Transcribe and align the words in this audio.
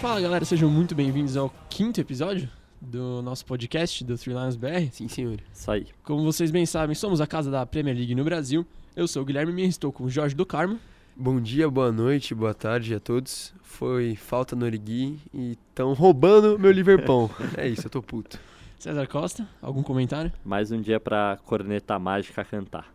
Fala 0.00 0.20
galera, 0.20 0.44
sejam 0.44 0.70
muito 0.70 0.94
bem-vindos 0.94 1.36
ao 1.36 1.52
quinto 1.70 2.00
episódio 2.00 2.48
do 2.80 3.22
nosso 3.22 3.44
podcast 3.46 4.04
do 4.04 4.18
Three 4.18 4.34
Lions 4.34 4.54
BR. 4.54 4.90
Sim, 4.92 5.08
senhor. 5.08 5.40
Isso 5.52 5.70
aí. 5.70 5.86
Como 6.02 6.22
vocês 6.22 6.50
bem 6.50 6.66
sabem, 6.66 6.94
somos 6.94 7.20
a 7.20 7.26
casa 7.26 7.50
da 7.50 7.64
Premier 7.64 7.96
League 7.96 8.14
no 8.14 8.22
Brasil. 8.22 8.66
Eu 8.94 9.08
sou 9.08 9.22
o 9.22 9.24
Guilherme 9.24 9.52
Mir, 9.52 9.66
estou 9.66 9.90
com 9.90 10.04
o 10.04 10.10
Jorge 10.10 10.34
do 10.34 10.44
Carmo. 10.44 10.78
Bom 11.16 11.40
dia, 11.40 11.70
boa 11.70 11.90
noite, 11.90 12.34
boa 12.34 12.52
tarde 12.52 12.94
a 12.94 13.00
todos. 13.00 13.54
Foi 13.62 14.14
falta 14.14 14.54
no 14.54 14.64
Origui 14.64 15.18
e 15.32 15.52
estão 15.52 15.92
roubando 15.94 16.58
meu 16.58 16.70
Liverpool. 16.70 17.30
é 17.56 17.66
isso, 17.66 17.86
eu 17.86 17.90
tô 17.90 18.02
puto. 18.02 18.38
César 18.78 19.06
Costa, 19.06 19.48
algum 19.62 19.82
comentário? 19.82 20.30
Mais 20.44 20.70
um 20.70 20.80
dia 20.80 21.00
pra 21.00 21.38
corneta 21.44 21.98
mágica 21.98 22.44
cantar. 22.44 22.93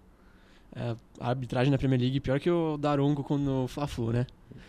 É, 0.76 0.96
a 1.20 1.30
arbitragem 1.30 1.72
na 1.72 1.78
Premier 1.78 2.00
League 2.00 2.20
pior 2.20 2.39
que 2.39 2.50
o 2.50 2.78
Daronco 2.78 3.38
no 3.38 3.68
Fla-Flu, 3.68 4.12
né? 4.12 4.28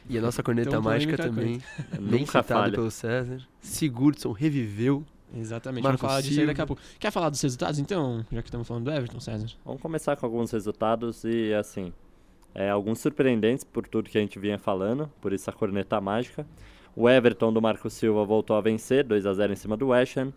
E 0.09 0.19
a 0.19 0.20
nossa 0.20 0.43
corneta 0.43 0.70
Então, 0.70 0.83
mágica 0.83 1.16
também, 1.16 1.62
bem 2.01 2.27
falha. 2.27 2.73
pelo 2.73 2.91
César. 2.91 3.41
Sigurdsson 3.61 4.33
reviveu. 4.33 5.05
Exatamente, 5.33 5.84
Marco 5.84 5.98
vamos 5.98 6.10
falar 6.10 6.21
disso 6.23 6.41
aí 6.41 6.47
daqui 6.47 6.60
a 6.60 6.66
pouco. 6.66 6.83
Quer 6.98 7.12
falar 7.12 7.30
dos 7.30 7.41
resultados 7.41 7.79
então, 7.79 8.24
já 8.33 8.43
que 8.43 8.48
estamos 8.48 8.66
falando 8.66 8.84
do 8.84 8.91
Everton, 8.91 9.21
César? 9.21 9.47
Vamos 9.65 9.80
começar 9.80 10.16
com 10.16 10.27
alguns 10.27 10.51
resultados 10.51 11.23
e, 11.23 11.55
assim, 11.55 11.93
é, 12.52 12.69
alguns 12.69 12.98
surpreendentes 12.98 13.62
por 13.62 13.87
tudo 13.87 14.10
que 14.10 14.19
a 14.19 14.21
gente 14.21 14.38
vinha 14.41 14.59
falando, 14.59 15.09
por 15.21 15.32
isso 15.32 15.48
a 15.48 15.52
corneta 15.52 16.01
mágica. 16.01 16.45
O 16.96 17.09
Everton 17.09 17.52
do 17.52 17.62
Marco 17.62 17.88
Silva 17.88 18.24
voltou 18.24 18.57
a 18.57 18.60
vencer, 18.60 19.05
2 19.05 19.24
a 19.24 19.32
0 19.32 19.52
em 19.52 19.57
cima 19.57 19.77
do 19.77 19.88
West 19.88 20.16
Ham. 20.16 20.32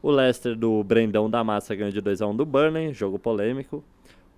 O 0.00 0.12
Leicester 0.12 0.54
do 0.54 0.84
Brendão 0.84 1.28
da 1.28 1.42
Massa 1.42 1.74
ganhou 1.74 1.90
de 1.90 2.00
2 2.00 2.22
a 2.22 2.26
1 2.28 2.36
do 2.36 2.46
Burnley, 2.46 2.94
jogo 2.94 3.18
polêmico. 3.18 3.82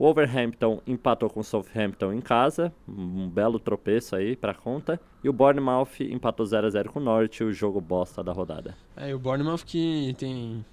O 0.00 0.04
Wolverhampton 0.04 0.80
empatou 0.86 1.28
com 1.28 1.40
o 1.40 1.44
Southampton 1.44 2.14
em 2.14 2.22
casa, 2.22 2.72
um 2.88 3.28
belo 3.28 3.58
tropeço 3.58 4.16
aí 4.16 4.34
pra 4.34 4.54
conta. 4.54 4.98
E 5.22 5.28
o 5.28 5.32
Bournemouth 5.32 6.00
empatou 6.00 6.46
0 6.46 6.68
a 6.68 6.70
0 6.70 6.90
com 6.90 7.00
o 7.00 7.02
Norte, 7.02 7.44
o 7.44 7.52
jogo 7.52 7.82
bosta 7.82 8.24
da 8.24 8.32
rodada. 8.32 8.74
É, 8.96 9.10
e 9.10 9.14
o 9.14 9.18
Bournemouth 9.18 9.58
que 9.58 10.14
tem, 10.16 10.64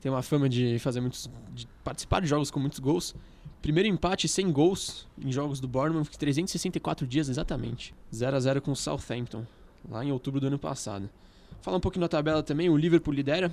tem 0.00 0.10
uma 0.10 0.22
fama 0.22 0.48
de 0.48 0.78
fazer 0.78 1.02
muitos. 1.02 1.30
de 1.52 1.68
participar 1.84 2.22
de 2.22 2.26
jogos 2.26 2.50
com 2.50 2.58
muitos 2.58 2.78
gols. 2.78 3.14
Primeiro 3.60 3.90
empate 3.90 4.26
sem 4.26 4.50
gols 4.50 5.06
em 5.22 5.30
jogos 5.30 5.60
do 5.60 5.68
Bournemouth, 5.68 6.06
364 6.18 7.06
dias 7.06 7.28
exatamente. 7.28 7.94
0 8.10 8.34
a 8.34 8.40
0 8.40 8.62
com 8.62 8.70
o 8.70 8.76
Southampton, 8.76 9.44
lá 9.86 10.02
em 10.02 10.10
outubro 10.10 10.40
do 10.40 10.46
ano 10.46 10.58
passado. 10.58 11.10
Falar 11.60 11.76
um 11.76 11.80
pouquinho 11.80 12.00
da 12.00 12.08
tabela 12.08 12.42
também, 12.42 12.70
o 12.70 12.76
Liverpool 12.78 13.12
lidera 13.12 13.52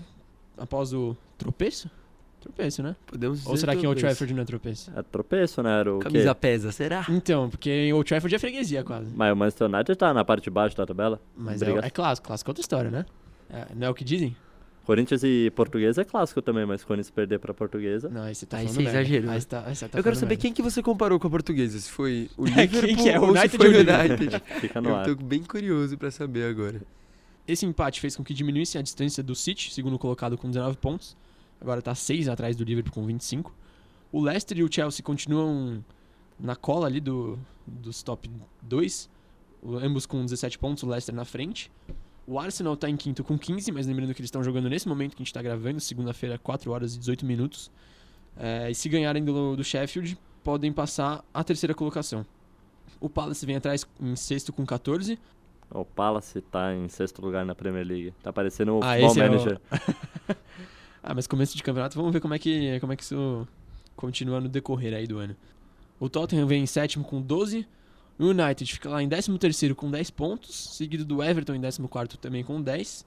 após 0.58 0.94
o 0.94 1.14
tropeço? 1.38 1.92
Tropeço, 2.40 2.82
né? 2.82 2.96
Podemos 3.06 3.40
dizer 3.40 3.50
Ou 3.50 3.58
será 3.58 3.76
que 3.76 3.84
em 3.84 3.88
Old. 3.88 4.00
Trafford 4.00 4.34
não 4.34 4.42
é 4.42 4.46
tropeço? 4.46 4.92
É 4.96 5.04
tropeço, 5.04 5.62
né? 5.62 5.80
Era 5.80 5.94
o 5.96 6.00
Camisa 6.00 6.34
quê? 6.34 6.40
pesa, 6.40 6.72
será? 6.72 7.06
Então, 7.10 7.50
porque 7.50 7.70
em 7.70 7.94
Old 7.94 8.08
Trafford 8.08 8.34
é 8.34 8.40
freguesia 8.40 8.84
quase. 8.84 9.12
Mas 9.14 9.34
o 9.34 9.36
Manchester 9.36 9.68
United 9.68 9.98
tá 9.98 10.14
na 10.14 10.24
parte 10.24 10.46
de 10.46 10.50
baixo 10.50 10.76
da 10.78 10.86
tabela. 10.86 11.20
Mas 11.36 11.62
é, 11.62 11.70
é 11.70 11.90
clássico, 11.90 12.28
clássico 12.28 12.50
é 12.50 12.52
outra 12.52 12.62
história, 12.62 12.90
né? 12.90 13.06
É, 13.50 13.66
não 13.76 13.88
é 13.88 13.90
o 13.90 13.94
que 13.94 14.04
dizem? 14.04 14.36
Corinthians 14.86 15.22
e 15.24 15.52
Portuguesa 15.56 16.02
é 16.02 16.04
clássico 16.06 16.42
também, 16.42 16.66
mas 16.66 16.84
Corinthians 16.84 17.12
perder 17.12 17.38
pra 17.40 17.54
Portuguesa. 17.54 18.10
Não, 18.10 18.24
aí 18.24 18.34
você 18.34 18.46
tá 18.48 18.58
Aí 18.58 18.68
falando 18.68 18.84
você 18.84 18.90
exagerou. 18.90 19.32
Aí 19.32 19.42
você 19.42 19.48
tá, 19.48 19.64
aí 19.68 19.76
você 19.76 19.88
tá 19.88 20.00
eu 20.00 20.04
quero 20.04 20.16
saber 20.16 20.30
merda. 20.30 20.42
quem 20.42 20.54
que 20.54 20.62
você 20.64 20.82
comparou 20.82 21.20
com 21.20 21.28
a 21.28 21.30
portuguesa. 21.30 21.78
Se 21.80 21.92
foi 21.92 22.28
o 22.36 22.46
Liverpool 22.46 22.82
quem 22.88 22.96
que 22.96 23.10
é, 23.10 23.20
o 23.20 23.24
ou 23.24 23.34
se 23.34 23.40
United 23.40 23.58
foi 23.58 23.68
ou 23.68 23.76
o? 23.76 23.80
United. 23.82 24.44
Fica 24.62 24.82
no 24.82 24.90
eu 24.90 24.96
ar. 24.96 25.06
tô 25.06 25.16
bem 25.16 25.44
curioso 25.44 25.96
pra 25.96 26.10
saber 26.10 26.46
agora. 26.50 26.82
Esse 27.48 27.66
empate 27.68 28.00
fez 28.00 28.16
com 28.16 28.24
que 28.24 28.34
diminuísse 28.34 28.78
a 28.80 28.82
distância 28.82 29.22
do 29.22 29.36
City, 29.36 29.72
segundo 29.72 30.00
colocado 30.00 30.38
com 30.38 30.48
19 30.48 30.78
pontos. 30.78 31.16
Agora 31.62 31.82
tá 31.82 31.94
6 31.94 32.28
atrás 32.30 32.56
do 32.56 32.64
Liverpool 32.64 32.94
com 32.94 33.06
25. 33.06 33.54
O 34.12 34.22
Leicester 34.22 34.58
e 34.58 34.64
o 34.64 34.72
Chelsea 34.72 35.04
continuam 35.04 35.84
na 36.40 36.56
cola 36.56 36.88
ali 36.88 37.00
do, 37.00 37.38
dos 37.68 38.02
top 38.02 38.30
2. 38.62 39.10
o- 39.62 39.76
Ambos 39.78 40.06
com 40.06 40.24
17 40.24 40.58
pontos, 40.58 40.84
o 40.84 40.88
Leicester 40.88 41.14
na 41.14 41.26
frente. 41.26 41.72
O 42.26 42.40
Arsenal 42.40 42.78
tá 42.78 42.90
em 42.90 42.96
quinto 42.96 43.24
com 43.24 43.38
15, 43.38 43.72
mas 43.72 43.88
lembrando 43.88 44.14
que 44.14 44.22
eles 44.22 44.28
estão 44.28 44.44
jogando 44.44 44.70
nesse 44.70 44.88
momento 44.88 45.16
que 45.16 45.22
a 45.22 45.26
gente 45.26 45.34
tá 45.34 45.42
gravando, 45.42 45.80
segunda-feira, 45.80 46.38
4 46.38 46.72
horas 46.72 46.96
e 46.96 47.00
18 47.00 47.26
minutos. 47.26 47.72
É, 48.38 48.70
e 48.72 48.76
se 48.76 48.88
ganharem 48.88 49.26
do, 49.26 49.56
do 49.56 49.64
Sheffield, 49.64 50.18
podem 50.44 50.72
passar 50.72 51.24
a 51.34 51.44
terceira 51.44 51.74
colocação. 51.74 52.26
O 53.02 53.10
Palace 53.10 53.46
vem 53.46 53.56
atrás 53.56 53.86
em 54.00 54.16
sexto 54.16 54.54
com 54.54 54.66
14. 54.66 55.20
O 55.72 55.84
Palace 55.84 56.40
tá 56.42 56.74
em 56.74 56.88
sexto 56.88 57.22
lugar 57.22 57.46
na 57.46 57.54
Premier 57.56 57.86
League. 57.86 58.14
Tá 58.24 58.32
parecendo 58.32 58.78
o 58.78 58.84
Ah, 58.84 59.00
esse 59.00 59.20
é 59.20 59.26
o- 59.28 59.32
Manager. 59.32 59.62
Ah, 61.02 61.14
mas 61.14 61.28
começo 61.28 61.56
de 61.56 61.64
campeonato, 61.64 61.96
vamos 61.96 62.12
ver 62.12 62.20
como 62.20 62.34
é 62.34 62.40
que, 62.40 62.80
como 62.80 62.94
é 62.94 62.96
que 62.96 63.04
isso 63.04 63.48
continua 63.96 64.40
no 64.40 64.50
decorrer 64.50 64.94
aí 64.94 65.08
do 65.08 65.18
ano. 65.18 65.36
O 66.00 66.10
Tottenham 66.10 66.48
vem 66.48 66.64
em 66.64 66.66
sétimo 66.66 67.04
com 67.04 67.22
12. 67.22 67.68
O 68.18 68.26
United 68.26 68.74
fica 68.74 68.90
lá 68.90 69.02
em 69.02 69.08
13º 69.08 69.76
com 69.76 69.90
10 69.90 70.10
pontos, 70.12 70.76
seguido 70.76 71.06
do 71.06 71.24
Everton 71.24 71.56
em 71.56 71.62
14º 71.62 72.18
também 72.18 72.44
com 72.44 72.62
10. 72.62 73.06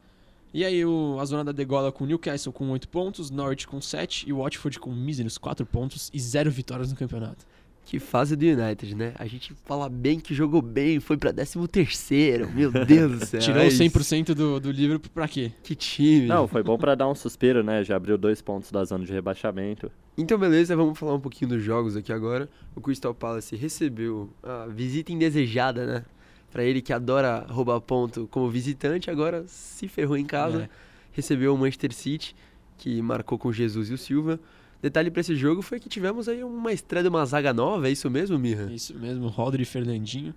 E 0.55 0.65
aí 0.65 0.85
o, 0.85 1.19
a 1.19 1.25
zona 1.25 1.45
da 1.45 1.53
degola 1.53 1.91
com 1.91 2.05
o 2.05 2.07
Newcastle 2.07 2.53
com 2.53 2.71
8 2.71 2.89
pontos, 2.89 3.31
Norwich 3.31 3.67
com 3.67 3.81
7 3.81 4.29
e 4.29 4.33
o 4.33 4.39
Watford 4.39 4.79
com 4.79 4.93
míseros 4.93 5.39
4 5.39 5.65
pontos 5.65 6.11
e 6.13 6.21
0 6.21 6.51
vitórias 6.51 6.91
no 6.91 6.97
campeonato. 6.97 7.47
Que 7.85 7.99
fase 7.99 8.37
do 8.37 8.45
United, 8.45 8.95
né? 8.95 9.13
A 9.19 9.27
gente 9.27 9.53
fala 9.65 9.89
bem 9.89 10.19
que 10.19 10.35
jogou 10.35 10.63
bem, 10.63 11.01
foi 11.01 11.17
pra 11.17 11.33
13 11.33 11.67
terceiro. 11.69 12.51
Meu 12.51 12.71
Deus 12.71 13.19
do 13.19 13.27
céu. 13.27 13.41
Tirou 13.41 13.63
é 13.63 13.69
100% 13.69 14.35
do, 14.35 14.61
do 14.61 14.71
Liverpool 14.71 15.11
pra 15.13 15.29
quê? 15.29 15.53
Que 15.63 15.75
time. 15.75 16.27
Não, 16.27 16.49
foi 16.49 16.63
bom 16.63 16.79
pra 16.79 16.95
dar 16.95 17.09
um 17.09 17.15
suspiro, 17.15 17.63
né? 17.63 17.85
Já 17.85 17.97
abriu 17.97 18.17
dois 18.17 18.41
pontos 18.41 18.71
da 18.71 18.85
zona 18.85 19.05
de 19.05 19.13
rebaixamento. 19.13 19.91
Então, 20.17 20.39
beleza, 20.39 20.77
vamos 20.77 20.99
falar 20.99 21.15
um 21.15 21.21
pouquinho 21.21 21.51
dos 21.51 21.63
jogos 21.63 21.97
aqui 21.97 22.13
agora. 22.13 22.49
O 22.75 22.81
Crystal 22.81 23.15
Palace 23.15 23.57
recebeu 23.57 24.31
a 24.43 24.67
visita 24.67 25.13
indesejada, 25.13 25.87
né? 25.87 26.05
Pra 26.51 26.63
ele 26.63 26.83
que 26.83 26.93
adora 26.93 27.47
roubar 27.49 27.81
ponto 27.81 28.29
como 28.31 28.49
visitante, 28.51 29.11
agora 29.11 29.45
se 29.47 29.89
ferrou 29.89 30.17
em 30.17 30.25
casa. 30.25 30.65
É. 30.65 30.69
Recebeu 31.13 31.55
o 31.55 31.59
Manchester 31.59 31.93
City, 31.93 32.37
que 32.77 33.01
marcou 33.03 33.39
com 33.39 33.53
Jesus 33.53 33.91
e 33.91 33.95
o 33.95 33.99
Silva. 33.99 34.39
Detalhe 34.83 35.11
pra 35.11 35.21
esse 35.21 35.37
jogo 35.37 35.63
foi 35.63 35.79
que 35.79 35.89
tivemos 35.89 36.29
aí 36.29 36.43
uma 36.43 36.73
estreia 36.73 37.05
de 37.05 37.09
uma 37.09 37.25
zaga 37.25 37.53
nova, 37.55 37.89
é 37.89 37.93
isso 37.93 38.11
mesmo, 38.11 38.37
Mirra? 38.39 38.71
Isso 38.73 38.93
mesmo, 38.99 39.29
Rodri 39.29 39.63
e 39.63 39.67
Fernandinho. 39.67 40.35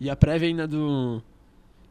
E 0.00 0.08
a 0.08 0.14
prévia 0.16 0.48
ainda 0.48 0.66
do. 0.68 1.20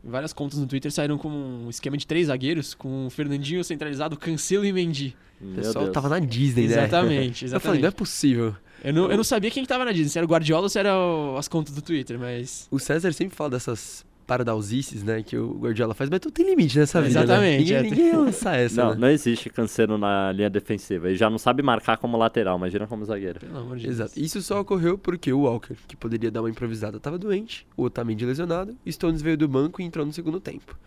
Várias 0.04 0.34
contas 0.34 0.58
no 0.58 0.66
Twitter 0.66 0.92
saíram 0.92 1.18
com 1.18 1.30
um 1.30 1.70
esquema 1.70 1.96
de 1.98 2.08
três 2.08 2.28
zagueiros, 2.28 2.74
com 2.74 3.06
o 3.06 3.10
Fernandinho 3.10 3.64
centralizado, 3.64 4.18
Cancelo 4.18 4.66
e 4.66 4.74
Mendy. 4.74 5.16
O 5.40 5.54
pessoal 5.54 5.84
Deus. 5.86 5.94
tava 5.94 6.08
na 6.10 6.20
Disney, 6.20 6.68
né? 6.68 6.74
Exatamente, 6.86 7.46
Eu 7.46 7.50
falei, 7.50 7.80
exatamente. 7.80 7.82
não 7.82 7.88
é 7.88 7.92
possível. 7.92 8.56
Eu 8.84 8.94
não, 8.94 9.12
eu 9.12 9.18
não 9.18 9.24
sabia 9.24 9.52
quem 9.52 9.64
tava 9.66 9.86
na 9.86 9.92
Disney, 9.92 10.10
se 10.10 10.18
era 10.18 10.26
o 10.26 10.30
Guardiola 10.30 10.64
ou 10.64 10.70
se 10.70 10.80
era 10.80 10.96
o- 10.98 11.36
as 11.38 11.48
contas 11.48 11.76
do 11.76 11.82
Twitter, 11.84 12.18
mas. 12.18 12.68
O 12.72 12.80
César 12.80 13.12
sempre 13.14 13.36
fala 13.36 13.52
dessas 13.52 14.04
paradausices, 14.32 15.04
né, 15.04 15.22
que 15.22 15.36
o 15.36 15.58
Guardiola 15.60 15.94
faz, 15.94 16.10
mas 16.10 16.22
tudo 16.22 16.32
tem 16.32 16.46
limite 16.46 16.80
nessa 16.80 17.02
vida, 17.02 17.20
Exatamente, 17.20 17.74
né? 17.74 17.80
é. 17.80 17.82
Ninguém, 17.84 17.92
ninguém 17.92 18.16
lança 18.18 18.56
essa, 18.56 18.82
Não, 18.82 18.92
né? 18.92 18.98
não 18.98 19.10
existe 19.10 19.50
Cancelo 19.50 19.98
na 19.98 20.32
linha 20.32 20.50
defensiva. 20.50 21.10
Ele 21.10 21.18
já 21.18 21.30
não 21.30 21.38
sabe 21.38 21.62
marcar 21.62 21.98
como 21.98 22.16
lateral, 22.16 22.58
imagina 22.58 22.88
como 22.88 23.04
zagueiro. 23.04 23.42
Pelo 23.42 23.58
amor 23.58 23.76
de 23.76 23.90
Exato. 23.90 24.16
Deus. 24.16 24.26
Isso 24.26 24.42
só 24.42 24.62
ocorreu 24.62 24.98
porque 24.98 25.34
o 25.34 25.42
Walker, 25.42 25.76
que 25.86 25.98
poderia 25.98 26.32
dar 26.32 26.42
uma 26.42 26.50
improvisada, 26.50 26.96
estava 26.96 27.18
doente, 27.18 27.68
o 27.76 27.84
Otamendi 27.84 28.26
lesionado, 28.26 28.74
e 28.86 28.94
Stones 28.94 29.22
veio 29.22 29.36
do 29.36 29.50
banco 29.50 29.82
e 29.82 29.84
entrou 29.84 30.06
no 30.06 30.14
segundo 30.14 30.40
tempo. 30.40 30.80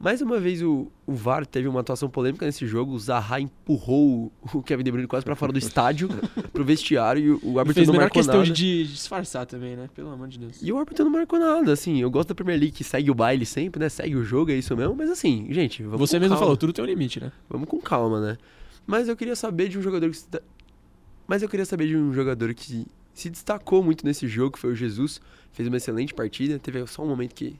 Mais 0.00 0.22
uma 0.22 0.38
vez 0.38 0.62
o, 0.62 0.86
o 1.04 1.12
VAR 1.12 1.44
teve 1.44 1.66
uma 1.66 1.80
atuação 1.80 2.08
polêmica 2.08 2.46
nesse 2.46 2.66
jogo, 2.66 2.92
o 2.92 2.98
Zaha 2.98 3.40
empurrou 3.40 4.32
o, 4.54 4.62
Kevin 4.62 4.84
De 4.84 4.92
Bruyne 4.92 5.08
quase 5.08 5.24
para 5.24 5.34
fora 5.34 5.52
do 5.52 5.58
estádio, 5.58 6.08
pro 6.52 6.64
vestiário, 6.64 7.22
e 7.22 7.30
o, 7.30 7.40
o 7.54 7.58
árbitro 7.58 7.74
fez 7.74 7.88
a 7.88 7.92
não 7.92 7.98
menor 7.98 8.04
marcou 8.04 8.22
questão 8.22 8.40
nada. 8.40 8.52
de, 8.52 8.86
disfarçar 8.86 9.44
também, 9.44 9.74
né? 9.74 9.88
Pelo 9.94 10.10
amor 10.10 10.28
de 10.28 10.38
Deus. 10.38 10.62
E 10.62 10.72
o 10.72 10.78
árbitro 10.78 11.04
não 11.04 11.10
marcou 11.10 11.38
nada, 11.38 11.72
assim, 11.72 12.00
eu 12.00 12.10
gosto 12.10 12.28
da 12.28 12.34
Premier 12.34 12.60
League 12.60 12.76
que 12.76 12.84
segue 12.84 13.10
o 13.10 13.14
baile 13.14 13.44
sempre, 13.44 13.80
né, 13.80 13.88
segue 13.88 14.14
o 14.14 14.24
jogo, 14.24 14.52
é 14.52 14.54
isso 14.54 14.76
mesmo, 14.76 14.94
mas 14.94 15.10
assim, 15.10 15.48
gente, 15.50 15.82
vamos 15.82 16.08
Você 16.08 16.18
mesmo 16.18 16.34
calma. 16.34 16.44
falou, 16.44 16.56
tudo 16.56 16.72
tem 16.72 16.84
um 16.84 16.88
limite, 16.88 17.20
né? 17.20 17.32
Vamos 17.48 17.68
com 17.68 17.80
calma, 17.80 18.20
né? 18.20 18.38
Mas 18.86 19.08
eu 19.08 19.16
queria 19.16 19.34
saber 19.36 19.68
de 19.68 19.78
um 19.78 19.82
jogador 19.82 20.10
que 20.10 20.18
Mas 21.26 21.42
eu 21.42 21.48
queria 21.48 21.66
saber 21.66 21.88
de 21.88 21.96
um 21.96 22.12
jogador 22.14 22.54
que 22.54 22.86
se 23.12 23.28
destacou 23.28 23.82
muito 23.82 24.06
nesse 24.06 24.28
jogo, 24.28 24.52
que 24.52 24.58
foi 24.58 24.70
o 24.70 24.76
Jesus. 24.76 25.20
Fez 25.52 25.66
uma 25.68 25.76
excelente 25.76 26.14
partida. 26.14 26.58
Teve 26.58 26.86
só 26.86 27.02
um 27.02 27.08
momento 27.08 27.34
que, 27.34 27.58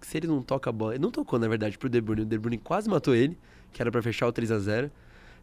se 0.00 0.16
ele 0.16 0.26
não 0.26 0.42
toca 0.42 0.70
a 0.70 0.72
bola. 0.72 0.94
Ele 0.94 1.02
não 1.02 1.10
tocou, 1.10 1.38
na 1.38 1.48
verdade, 1.48 1.78
pro 1.78 1.88
De 1.88 2.00
Bruyne. 2.00 2.22
O 2.22 2.26
De 2.26 2.38
Bruyne 2.38 2.58
quase 2.58 2.88
matou 2.88 3.14
ele, 3.14 3.38
que 3.72 3.82
era 3.82 3.90
pra 3.90 4.02
fechar 4.02 4.26
o 4.26 4.32
3 4.32 4.50
a 4.50 4.58
0 4.58 4.90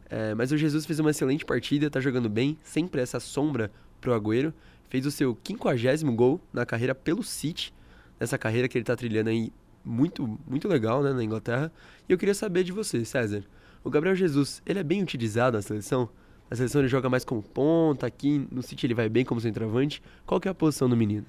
É, 0.08 0.34
Mas 0.34 0.52
o 0.52 0.56
Jesus 0.56 0.86
fez 0.86 0.98
uma 0.98 1.10
excelente 1.10 1.44
partida, 1.44 1.90
tá 1.90 2.00
jogando 2.00 2.28
bem, 2.28 2.58
sempre 2.62 3.00
essa 3.00 3.20
sombra 3.20 3.70
pro 4.00 4.14
Agüero. 4.14 4.52
Fez 4.88 5.04
o 5.04 5.10
seu 5.10 5.36
50 5.44 6.10
gol 6.12 6.40
na 6.52 6.64
carreira 6.64 6.94
pelo 6.94 7.22
City. 7.22 7.74
Nessa 8.18 8.38
carreira 8.38 8.68
que 8.68 8.78
ele 8.78 8.84
tá 8.84 8.96
trilhando 8.96 9.30
aí 9.30 9.52
muito, 9.84 10.38
muito 10.46 10.66
legal, 10.68 11.02
né, 11.02 11.12
na 11.12 11.22
Inglaterra. 11.22 11.72
E 12.08 12.12
eu 12.12 12.18
queria 12.18 12.34
saber 12.34 12.64
de 12.64 12.72
você, 12.72 13.04
César. 13.04 13.44
O 13.84 13.90
Gabriel 13.90 14.16
Jesus, 14.16 14.60
ele 14.66 14.80
é 14.80 14.82
bem 14.82 15.02
utilizado 15.02 15.56
na 15.56 15.62
seleção? 15.62 16.08
Na 16.50 16.56
seleção 16.56 16.80
ele 16.80 16.88
joga 16.88 17.08
mais 17.08 17.24
como 17.24 17.42
ponta, 17.42 18.06
aqui 18.06 18.46
no 18.50 18.62
City 18.62 18.86
ele 18.86 18.94
vai 18.94 19.08
bem 19.08 19.24
como 19.24 19.40
centroavante. 19.40 20.02
Qual 20.24 20.40
que 20.40 20.48
é 20.48 20.50
a 20.50 20.54
posição 20.54 20.88
do 20.88 20.96
menino? 20.96 21.26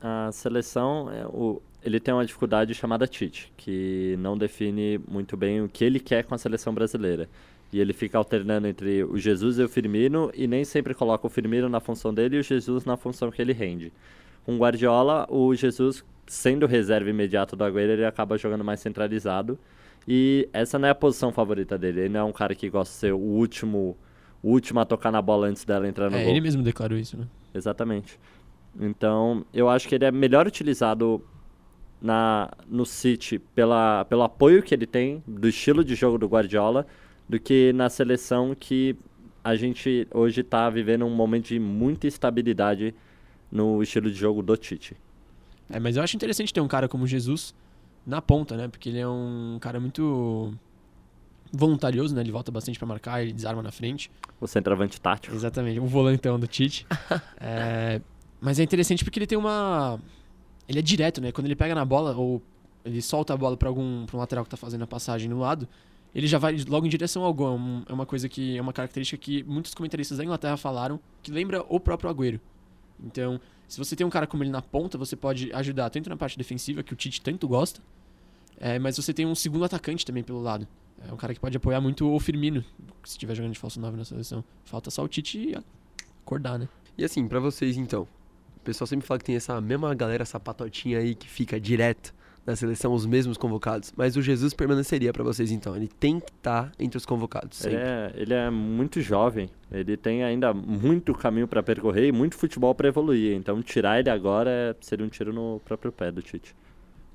A 0.00 0.30
seleção, 0.32 1.10
é, 1.10 1.26
o, 1.26 1.60
ele 1.86 2.00
tem 2.00 2.12
uma 2.12 2.24
dificuldade 2.26 2.74
chamada 2.74 3.06
Tite, 3.06 3.52
que 3.56 4.16
não 4.18 4.36
define 4.36 4.98
muito 5.08 5.36
bem 5.36 5.62
o 5.62 5.68
que 5.68 5.84
ele 5.84 6.00
quer 6.00 6.24
com 6.24 6.34
a 6.34 6.38
seleção 6.38 6.74
brasileira. 6.74 7.28
E 7.72 7.80
ele 7.80 7.92
fica 7.92 8.18
alternando 8.18 8.66
entre 8.66 9.02
o 9.04 9.16
Jesus 9.18 9.58
e 9.58 9.62
o 9.62 9.68
Firmino 9.68 10.30
e 10.34 10.46
nem 10.46 10.64
sempre 10.64 10.94
coloca 10.94 11.26
o 11.26 11.30
Firmino 11.30 11.68
na 11.68 11.80
função 11.80 12.12
dele 12.14 12.36
e 12.36 12.40
o 12.40 12.42
Jesus 12.42 12.84
na 12.84 12.96
função 12.96 13.30
que 13.30 13.40
ele 13.42 13.52
rende. 13.52 13.92
Com 14.44 14.54
o 14.54 14.58
Guardiola, 14.58 15.26
o 15.28 15.54
Jesus, 15.54 16.04
sendo 16.26 16.66
reserva 16.66 17.10
imediato 17.10 17.56
do 17.56 17.64
Agüero, 17.64 17.92
ele 17.92 18.04
acaba 18.04 18.38
jogando 18.38 18.62
mais 18.64 18.80
centralizado. 18.80 19.58
E 20.06 20.48
essa 20.52 20.78
não 20.78 20.86
é 20.86 20.92
a 20.92 20.94
posição 20.94 21.32
favorita 21.32 21.76
dele. 21.76 22.02
Ele 22.02 22.08
não 22.10 22.20
é 22.20 22.24
um 22.24 22.32
cara 22.32 22.54
que 22.54 22.68
gosta 22.70 22.92
de 22.92 22.98
ser 23.00 23.12
o 23.12 23.18
último, 23.18 23.96
o 24.42 24.50
último 24.50 24.78
a 24.78 24.84
tocar 24.84 25.10
na 25.10 25.20
bola 25.20 25.48
antes 25.48 25.64
dela 25.64 25.88
entrar 25.88 26.08
no 26.08 26.16
É, 26.16 26.22
gol. 26.22 26.30
ele 26.30 26.40
mesmo 26.40 26.62
declarou 26.62 26.96
isso, 26.96 27.16
né? 27.16 27.26
Exatamente. 27.52 28.18
Então, 28.78 29.44
eu 29.52 29.68
acho 29.68 29.88
que 29.88 29.94
ele 29.96 30.04
é 30.04 30.12
melhor 30.12 30.46
utilizado 30.46 31.20
na, 32.00 32.50
no 32.68 32.84
City 32.84 33.38
pela, 33.38 34.04
pelo 34.04 34.22
apoio 34.22 34.62
que 34.62 34.74
ele 34.74 34.86
tem 34.86 35.22
do 35.26 35.48
estilo 35.48 35.84
de 35.84 35.94
jogo 35.94 36.18
do 36.18 36.26
Guardiola 36.26 36.86
do 37.28 37.40
que 37.40 37.72
na 37.72 37.88
seleção 37.88 38.54
que 38.54 38.96
a 39.42 39.54
gente 39.56 40.06
hoje 40.12 40.40
está 40.40 40.68
vivendo 40.70 41.04
um 41.04 41.14
momento 41.14 41.48
de 41.48 41.58
muita 41.58 42.06
instabilidade 42.06 42.94
no 43.50 43.82
estilo 43.82 44.10
de 44.10 44.16
jogo 44.16 44.42
do 44.42 44.56
Tite. 44.56 44.96
É, 45.70 45.78
mas 45.80 45.96
eu 45.96 46.02
acho 46.02 46.16
interessante 46.16 46.52
ter 46.52 46.60
um 46.60 46.68
cara 46.68 46.88
como 46.88 47.06
Jesus 47.06 47.54
na 48.06 48.20
ponta, 48.22 48.56
né? 48.56 48.68
Porque 48.68 48.88
ele 48.88 48.98
é 48.98 49.08
um 49.08 49.58
cara 49.60 49.80
muito 49.80 50.52
voluntarioso, 51.52 52.14
né? 52.14 52.20
Ele 52.20 52.32
volta 52.32 52.52
bastante 52.52 52.78
pra 52.78 52.86
marcar, 52.86 53.22
ele 53.22 53.32
desarma 53.32 53.62
na 53.62 53.72
frente. 53.72 54.10
O 54.40 54.46
centroavante 54.46 55.00
tático. 55.00 55.34
Exatamente, 55.34 55.80
o 55.80 55.86
volantão 55.86 56.38
do 56.38 56.46
Tite. 56.46 56.86
É, 57.40 58.00
mas 58.40 58.58
é 58.58 58.62
interessante 58.62 59.04
porque 59.04 59.18
ele 59.18 59.26
tem 59.26 59.38
uma. 59.38 60.00
Ele 60.68 60.78
é 60.78 60.82
direto, 60.82 61.20
né? 61.20 61.32
Quando 61.32 61.46
ele 61.46 61.56
pega 61.56 61.74
na 61.74 61.84
bola 61.84 62.16
ou 62.16 62.42
ele 62.84 63.00
solta 63.02 63.34
a 63.34 63.36
bola 63.36 63.56
pra 63.56 63.68
algum 63.68 64.06
pra 64.06 64.16
um 64.16 64.20
lateral 64.20 64.44
que 64.44 64.50
tá 64.50 64.56
fazendo 64.56 64.82
a 64.82 64.86
passagem 64.86 65.28
no 65.28 65.38
lado, 65.38 65.68
ele 66.14 66.26
já 66.26 66.38
vai 66.38 66.56
logo 66.68 66.86
em 66.86 66.88
direção 66.88 67.22
ao 67.24 67.34
gol. 67.34 67.58
É 67.86 67.90
É 67.90 67.94
uma 67.94 68.06
coisa 68.06 68.28
que 68.28 68.56
é 68.56 68.62
uma 68.62 68.72
característica 68.72 69.20
que 69.22 69.42
muitos 69.44 69.74
comentaristas 69.74 70.18
da 70.18 70.24
Inglaterra 70.24 70.56
falaram 70.56 70.98
que 71.22 71.30
lembra 71.30 71.64
o 71.68 71.78
próprio 71.78 72.10
Agüero. 72.10 72.40
Então, 73.04 73.40
se 73.68 73.78
você 73.78 73.94
tem 73.94 74.06
um 74.06 74.10
cara 74.10 74.26
como 74.26 74.42
ele 74.42 74.50
na 74.50 74.62
ponta, 74.62 74.96
você 74.96 75.16
pode 75.16 75.52
ajudar 75.52 75.90
tanto 75.90 76.08
na 76.08 76.16
parte 76.16 76.38
defensiva, 76.38 76.82
que 76.82 76.92
o 76.92 76.96
Tite 76.96 77.20
tanto 77.20 77.46
gosta, 77.46 77.82
é, 78.58 78.78
mas 78.78 78.96
você 78.96 79.12
tem 79.12 79.26
um 79.26 79.34
segundo 79.34 79.64
atacante 79.64 80.06
também 80.06 80.22
pelo 80.22 80.40
lado. 80.40 80.66
É 81.06 81.12
um 81.12 81.16
cara 81.16 81.34
que 81.34 81.40
pode 81.40 81.56
apoiar 81.56 81.80
muito 81.80 82.10
o 82.10 82.18
Firmino, 82.18 82.64
se 83.04 83.12
estiver 83.12 83.34
jogando 83.34 83.52
de 83.52 83.58
falso 83.58 83.78
9 83.78 83.96
na 83.96 84.04
seleção. 84.04 84.42
Falta 84.64 84.90
só 84.90 85.04
o 85.04 85.08
Tite 85.08 85.58
acordar, 86.24 86.58
né? 86.58 86.68
E 86.96 87.04
assim, 87.04 87.28
pra 87.28 87.38
vocês 87.38 87.76
então, 87.76 88.08
pessoal 88.66 88.86
sempre 88.86 89.06
fala 89.06 89.18
que 89.18 89.24
tem 89.24 89.36
essa 89.36 89.60
mesma 89.60 89.94
galera 89.94 90.24
sapatotinha 90.24 90.98
aí 90.98 91.14
que 91.14 91.28
fica 91.28 91.58
direto 91.60 92.12
na 92.44 92.54
seleção, 92.54 92.92
os 92.92 93.04
mesmos 93.06 93.36
convocados. 93.36 93.92
Mas 93.96 94.16
o 94.16 94.22
Jesus 94.22 94.54
permaneceria 94.54 95.12
pra 95.12 95.24
vocês 95.24 95.50
então. 95.50 95.74
Ele 95.74 95.88
tem 95.88 96.20
que 96.20 96.30
estar 96.30 96.70
entre 96.78 96.96
os 96.96 97.04
convocados. 97.04 97.64
Ele 97.64 97.74
é, 97.76 98.12
ele 98.14 98.34
é 98.34 98.50
muito 98.50 99.00
jovem, 99.00 99.50
ele 99.70 99.96
tem 99.96 100.22
ainda 100.22 100.54
muito 100.54 101.12
caminho 101.12 101.48
para 101.48 101.60
percorrer 101.62 102.06
e 102.06 102.12
muito 102.12 102.36
futebol 102.36 102.72
para 102.74 102.86
evoluir. 102.88 103.34
Então, 103.36 103.60
tirar 103.62 103.98
ele 103.98 104.10
agora 104.10 104.48
é- 104.50 104.76
seria 104.80 105.04
um 105.04 105.08
tiro 105.08 105.32
no 105.32 105.60
próprio 105.64 105.90
pé 105.90 106.12
do 106.12 106.22
Tite. 106.22 106.54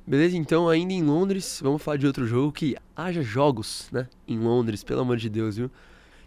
Beleza, 0.05 0.35
então 0.35 0.67
ainda 0.67 0.91
em 0.91 1.03
Londres, 1.03 1.61
vamos 1.63 1.81
falar 1.81 1.95
de 1.97 2.07
outro 2.07 2.25
jogo 2.25 2.51
que 2.51 2.75
haja 2.95 3.21
jogos, 3.21 3.87
né? 3.91 4.07
Em 4.27 4.37
Londres, 4.39 4.83
pelo 4.83 5.01
amor 5.01 5.15
de 5.15 5.29
Deus, 5.29 5.55
viu? 5.55 5.71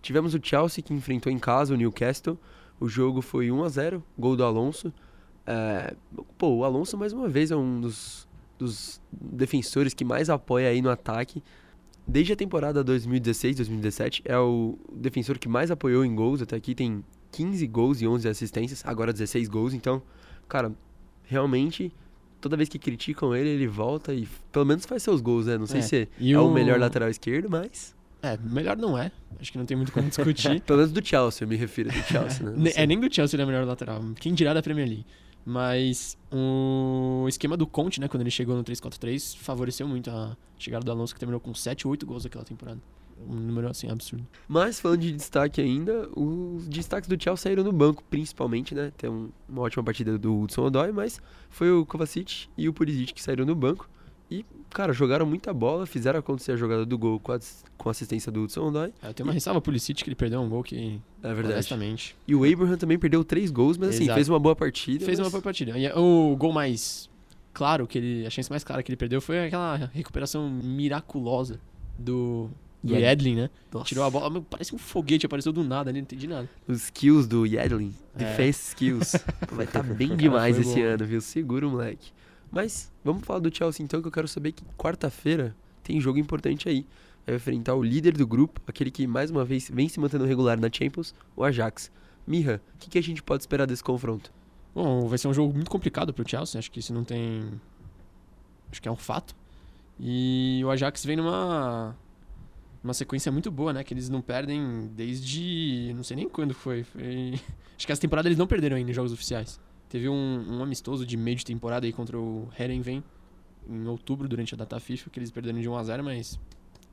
Tivemos 0.01 0.35
o 0.35 0.41
Chelsea 0.43 0.83
que 0.83 0.95
enfrentou 0.95 1.31
em 1.31 1.39
casa 1.39 1.75
o 1.75 1.77
Newcastle. 1.77 2.39
O 2.81 2.89
jogo 2.89 3.21
foi 3.21 3.51
1 3.51 3.63
a 3.65 3.69
0 3.69 4.03
gol 4.19 4.35
do 4.37 4.45
Alonso. 4.45 4.93
É, 5.47 5.95
Pô, 6.39 6.49
o 6.57 6.65
Alonso 6.65 6.97
mais 6.97 7.13
uma 7.13 7.29
vez 7.29 7.51
é 7.51 7.57
um 7.57 7.81
dos, 7.81 8.27
dos 8.59 9.01
defensores 9.13 9.93
que 9.95 10.05
mais 10.05 10.31
apoia 10.31 10.69
aí 10.69 10.81
no 10.81 10.91
ataque. 10.91 11.43
Desde 12.07 12.33
a 12.33 12.37
temporada 12.37 12.85
2016, 12.85 13.57
2017, 13.57 14.23
é 14.27 14.39
o 14.39 14.79
defensor 14.93 15.39
que 15.39 15.49
mais 15.49 15.71
apoiou 15.71 16.05
em 16.05 16.15
gols. 16.15 16.43
Até 16.43 16.57
aqui 16.57 16.75
tem 16.75 17.03
15 17.33 17.67
gols 17.67 18.01
e 18.03 18.07
11 18.07 18.29
assistências, 18.29 18.83
agora 18.87 19.13
16 19.13 19.49
gols. 19.49 19.73
Então, 19.75 20.03
cara, 20.49 20.71
realmente, 21.25 21.91
toda 22.41 22.57
vez 22.57 22.69
que 22.69 22.79
criticam 22.79 23.35
ele, 23.35 23.49
ele 23.49 23.67
volta 23.67 24.13
e 24.13 24.29
pelo 24.53 24.67
menos 24.67 24.85
faz 24.85 25.03
seus 25.03 25.21
gols, 25.23 25.47
né? 25.47 25.57
Não 25.57 25.67
sei 25.67 25.81
É, 25.81 25.83
se 25.83 26.09
e 26.19 26.33
é 26.33 26.39
o 26.39 26.47
o- 26.49 26.53
melhor 26.53 26.79
lateral 26.79 27.09
esquerdo, 27.09 27.49
mas. 27.51 27.95
É, 28.23 28.39
melhor 28.39 28.77
não 28.77 28.97
é. 28.99 29.11
Acho 29.41 29.53
que 29.53 29.59
não 29.59 29.67
tem 29.67 29.77
muito 29.77 29.93
como 29.93 30.09
discutir. 30.09 30.61
Pelo 30.65 30.79
menos 30.79 30.93
do 30.93 31.05
Chelsea, 31.07 31.45
eu 31.45 31.49
me 31.49 31.57
refiro 31.57 31.91
do 31.91 32.03
Chelsea, 32.05 32.51
né? 32.51 32.71
É, 32.77 32.87
nem 32.87 32.99
do 32.99 33.13
Chelsea 33.13 33.37
ele 33.37 33.43
é 33.43 33.45
o 33.45 33.49
melhor 33.49 33.67
lateral. 33.67 34.01
Quem 34.17 34.33
dirá 34.33 34.55
da 34.55 34.63
Premier 34.63 34.87
League. 34.89 35.05
Mas 35.47 36.17
o 36.33 37.27
esquema 37.29 37.57
do 37.57 37.67
Conte, 37.67 38.01
né, 38.01 38.09
quando 38.09 38.23
ele 38.23 38.31
chegou 38.31 38.57
no 38.57 38.65
3-4-3, 38.65 39.37
favoreceu 39.37 39.87
muito 39.87 40.11
a 40.11 40.37
chegada 40.59 40.85
do 40.85 40.91
Alonso, 40.91 41.13
que 41.13 41.21
terminou 41.21 41.41
com 41.41 41.55
7 41.55 41.87
ou 41.87 41.91
8 41.91 42.07
gols 42.07 42.25
naquela 42.25 42.45
temporada. 42.45 42.81
Um 43.29 43.35
número 43.35 43.69
assim 43.69 43.89
absurdo. 43.89 44.27
Mas 44.49 44.81
falando 44.81 45.01
de 45.01 45.13
destaque 45.13 45.61
ainda, 45.61 46.09
os 46.17 46.67
destaques 46.67 47.09
do 47.09 47.23
Chelsea 47.23 47.43
saíram 47.45 47.63
no 47.63 47.73
banco, 47.73 48.03
principalmente, 48.11 48.75
né? 48.75 48.93
Tem 48.97 49.09
um- 49.09 49.31
uma 49.49 49.63
ótima 49.63 49.85
partida 49.85 50.19
do 50.19 50.41
Hudson 50.41 50.63
Odoi, 50.67 50.91
mas 50.93 51.21
foi 51.49 51.71
o 51.71 51.87
Kovacic 51.87 52.49
e 52.59 52.69
o 52.69 52.73
Pulisic 52.73 53.15
que 53.15 53.23
saíram 53.23 53.45
no 53.47 53.55
banco. 53.55 53.89
E, 54.31 54.45
cara, 54.71 54.93
jogaram 54.93 55.27
muita 55.27 55.53
bola, 55.53 55.87
fizeram 55.87 56.19
acontecer 56.19 56.53
a 56.53 56.57
jogada 56.57 56.85
do 56.87 56.97
gol 56.97 57.21
com 57.21 57.33
a, 57.33 57.39
com 57.77 57.89
a 57.89 57.93
assistência 57.93 58.33
do 58.33 58.43
Hudson 58.45 58.69
Odoi. 58.69 58.93
É, 59.03 59.13
tenho 59.13 59.27
uma 59.29 59.33
ressalva 59.33 59.61
pro 59.61 59.71
Pulisic 59.71 60.03
que 60.03 60.09
ele 60.09 60.17
perdeu 60.17 60.41
um 60.41 60.49
gol 60.49 60.63
que, 60.63 60.99
É 61.23 61.29
verdade. 61.35 61.55
honestamente, 61.55 62.17
E 62.27 62.35
o 62.35 62.43
Abraham 62.51 62.77
também 62.77 62.99
perdeu 62.99 63.23
três 63.23 63.51
gols, 63.51 63.77
mas 63.77 63.91
assim, 63.91 64.05
Exato. 64.05 64.15
fez 64.17 64.29
uma 64.29 64.39
boa 64.39 64.57
partida. 64.57 65.05
fez 65.05 65.19
mas... 65.19 65.27
uma 65.27 65.31
boa 65.31 65.43
partida. 65.43 65.79
E 65.79 65.87
o 65.93 66.35
gol 66.37 66.53
mais 66.53 67.09
claro, 67.53 67.87
que 67.87 67.99
ele, 67.99 68.27
a 68.27 68.31
chance 68.31 68.51
mais 68.51 68.65
clara 68.65 68.83
que 68.83 68.91
ele 68.91 68.97
perdeu 68.97 69.21
foi 69.21 69.47
aquela 69.47 69.77
recuperação 69.93 70.49
miraculosa 70.51 71.61
do, 71.99 72.49
do 72.83 72.95
Yedlin. 72.97 73.37
Né? 73.37 73.51
Nossa. 73.73 73.85
Tirou 73.87 74.05
a 74.05 74.11
bola, 74.11 74.41
parece 74.43 74.75
um 74.75 74.79
foguete, 74.79 75.27
apareceu 75.27 75.53
do 75.53 75.63
nada 75.63 75.91
ali, 75.91 76.01
não 76.01 76.03
entendi 76.05 76.27
nada. 76.27 76.49
Os 76.67 76.85
skills 76.85 77.27
do 77.29 77.47
Yedlin, 77.47 77.95
É. 78.17 78.19
defense 78.25 78.69
skills. 78.71 79.13
Vai 79.53 79.67
estar 79.67 79.83
bem 79.83 80.09
Cara, 80.09 80.19
demais 80.21 80.59
esse 80.59 80.81
bom. 80.81 80.87
ano, 80.87 81.05
viu? 81.07 81.21
Segura 81.21 81.67
o 81.69 81.71
moleque. 81.71 82.11
Mas 82.51 82.93
vamos 83.05 83.25
falar 83.25 83.41
do 83.41 83.55
Chelsea 83.55 83.85
então, 83.85 84.01
que 84.01 84.09
eu 84.09 84.13
quero 84.13 84.29
saber 84.29 84.53
que 84.53 84.65
quarta-feira 84.77 85.55
tem 85.83 86.01
jogo 86.01 86.19
importante 86.19 86.69
aí. 86.69 86.87
Vai 87.27 87.37
enfrentar 87.37 87.75
o 87.75 87.83
líder 87.83 88.17
do 88.17 88.27
grupo, 88.27 88.61
aquele 88.67 88.91
que 88.91 89.07
mais 89.07 89.31
uma 89.31 89.45
vez 89.45 89.71
vem 89.73 89.89
se 89.89 89.99
mantendo 89.99 90.25
regular 90.25 90.59
na 90.59 90.69
Champions, 90.71 91.15
o 91.35 91.43
Ajax. 91.43 91.91
Mirra, 92.27 92.61
o 92.75 92.79
que, 92.79 92.91
que 92.91 92.99
a 92.99 93.03
gente 93.03 93.23
pode 93.23 93.43
esperar 93.43 93.67
desse 93.67 93.83
confronto? 93.83 94.33
Bom, 94.75 95.07
vai 95.07 95.19
ser 95.19 95.29
um 95.29 95.35
jogo 95.35 95.53
muito 95.55 95.71
complicado 95.71 96.13
pro 96.13 96.29
Chelsea, 96.29 96.59
acho 96.59 96.71
que 96.71 96.81
isso 96.81 96.93
não 96.93 97.05
tem. 97.05 97.61
Acho 98.71 98.83
que 98.83 98.89
é 98.89 98.93
um 98.93 98.97
fato. 98.97 99.35
E 99.99 100.63
o 100.65 100.71
Ajax 100.71 101.05
vem 101.05 101.17
numa. 101.17 101.97
Uma 102.83 102.93
sequência 102.93 103.33
muito 103.33 103.51
boa, 103.51 103.73
né? 103.73 103.83
Que 103.83 103.95
eles 103.95 104.09
não 104.09 104.21
perdem 104.21 104.91
desde. 104.95 105.93
Não 105.95 106.03
sei 106.03 106.17
nem 106.17 106.29
quando 106.29 106.53
foi. 106.53 106.83
foi... 106.83 107.35
Acho 107.77 107.87
que 107.87 107.93
essa 107.93 108.01
temporada 108.01 108.29
eles 108.29 108.39
não 108.39 108.47
perderam 108.47 108.77
ainda 108.77 108.91
em 108.91 108.95
jogos 108.95 109.13
oficiais. 109.13 109.61
Teve 109.95 110.09
um, 110.09 110.57
um 110.57 110.61
amistoso 110.61 111.07
de 111.07 111.17
meio 111.17 111.37
de 111.37 111.45
temporada 111.45 111.87
aí 111.87 111.93
contra 111.93 112.19
o 112.19 112.49
Herenveen 112.59 113.01
em 113.71 113.87
outubro, 113.87 114.27
durante 114.27 114.53
a 114.53 114.57
data 114.57 114.81
FIFA, 114.81 115.09
que 115.09 115.21
eles 115.21 115.31
perderam 115.31 115.61
de 115.61 115.69
1x0, 115.69 116.03
mas. 116.03 116.37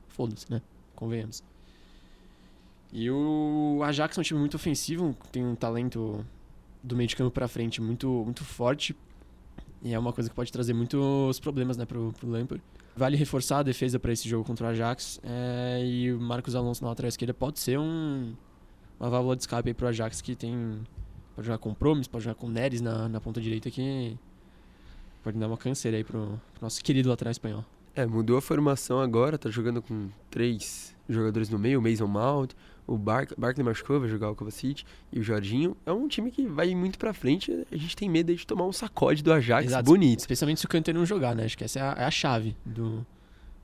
Foda-se, 0.06 0.48
né? 0.48 0.62
Convenhamos. 0.94 1.42
E 2.92 3.10
o 3.10 3.80
Ajax 3.82 4.16
é 4.16 4.20
um 4.20 4.22
time 4.22 4.38
muito 4.38 4.54
ofensivo, 4.54 5.16
tem 5.32 5.44
um 5.44 5.56
talento 5.56 6.24
do 6.80 6.94
meio 6.94 7.08
de 7.08 7.16
campo 7.16 7.32
pra 7.32 7.48
frente 7.48 7.80
muito, 7.82 8.06
muito 8.24 8.44
forte. 8.44 8.94
E 9.82 9.92
é 9.92 9.98
uma 9.98 10.12
coisa 10.12 10.30
que 10.30 10.36
pode 10.36 10.52
trazer 10.52 10.72
muitos 10.72 11.40
problemas 11.40 11.76
né, 11.76 11.84
pro, 11.84 12.12
pro 12.12 12.30
Lampard. 12.30 12.62
Vale 12.94 13.16
reforçar 13.16 13.58
a 13.58 13.62
defesa 13.64 13.98
para 13.98 14.12
esse 14.12 14.28
jogo 14.28 14.44
contra 14.44 14.68
o 14.68 14.70
Ajax. 14.70 15.20
é, 15.24 15.84
e 15.84 16.12
o 16.12 16.20
Marcos 16.20 16.54
Alonso 16.54 16.84
na 16.84 16.90
lateral 16.90 17.08
esquerda 17.08 17.34
pode 17.34 17.58
ser 17.58 17.80
um, 17.80 18.32
uma 19.00 19.10
válvula 19.10 19.34
de 19.34 19.42
escape 19.42 19.70
aí 19.70 19.74
pro 19.74 19.88
Ajax 19.88 20.20
que 20.20 20.36
tem. 20.36 20.84
Pode 21.34 21.46
jogar 21.46 21.58
com 21.58 21.72
Promis, 21.74 22.06
pode 22.06 22.24
jogar 22.24 22.34
com 22.34 22.48
Neres 22.48 22.80
na, 22.80 23.08
na 23.08 23.20
ponta 23.20 23.40
direita 23.40 23.70
que 23.70 24.16
pode 25.22 25.38
dar 25.38 25.46
uma 25.46 25.56
canseira 25.56 25.96
aí 25.96 26.04
pro, 26.04 26.40
pro 26.54 26.62
nosso 26.62 26.82
querido 26.82 27.08
lateral 27.08 27.30
espanhol. 27.30 27.64
É, 27.94 28.06
mudou 28.06 28.38
a 28.38 28.42
formação 28.42 29.00
agora, 29.00 29.36
tá 29.36 29.50
jogando 29.50 29.82
com 29.82 30.08
três 30.30 30.94
jogadores 31.08 31.50
no 31.50 31.58
meio, 31.58 31.78
o 31.78 31.82
Mason 31.82 32.06
Mount, 32.06 32.52
o 32.86 32.96
Bark, 32.96 33.32
Barkley 33.36 33.64
machucou, 33.64 34.00
vai 34.00 34.08
jogar 34.08 34.30
o 34.30 34.34
Kovacic 34.34 34.84
e 35.12 35.20
o 35.20 35.22
Jorginho. 35.22 35.76
É 35.84 35.92
um 35.92 36.08
time 36.08 36.30
que 36.30 36.46
vai 36.46 36.74
muito 36.74 36.98
pra 36.98 37.12
frente, 37.12 37.66
a 37.70 37.76
gente 37.76 37.94
tem 37.94 38.08
medo 38.08 38.30
aí 38.30 38.36
de 38.36 38.46
tomar 38.46 38.66
um 38.66 38.72
sacode 38.72 39.22
do 39.22 39.32
Ajax 39.32 39.66
Exato. 39.66 39.84
bonito. 39.84 40.20
Especialmente 40.20 40.60
se 40.60 40.66
o 40.66 40.68
Kanté 40.68 40.92
não 40.92 41.04
jogar, 41.04 41.34
né? 41.34 41.44
Acho 41.44 41.56
que 41.56 41.64
essa 41.64 41.78
é 41.78 41.82
a, 41.82 41.94
é 41.98 42.04
a 42.04 42.10
chave 42.10 42.56
do, 42.64 43.06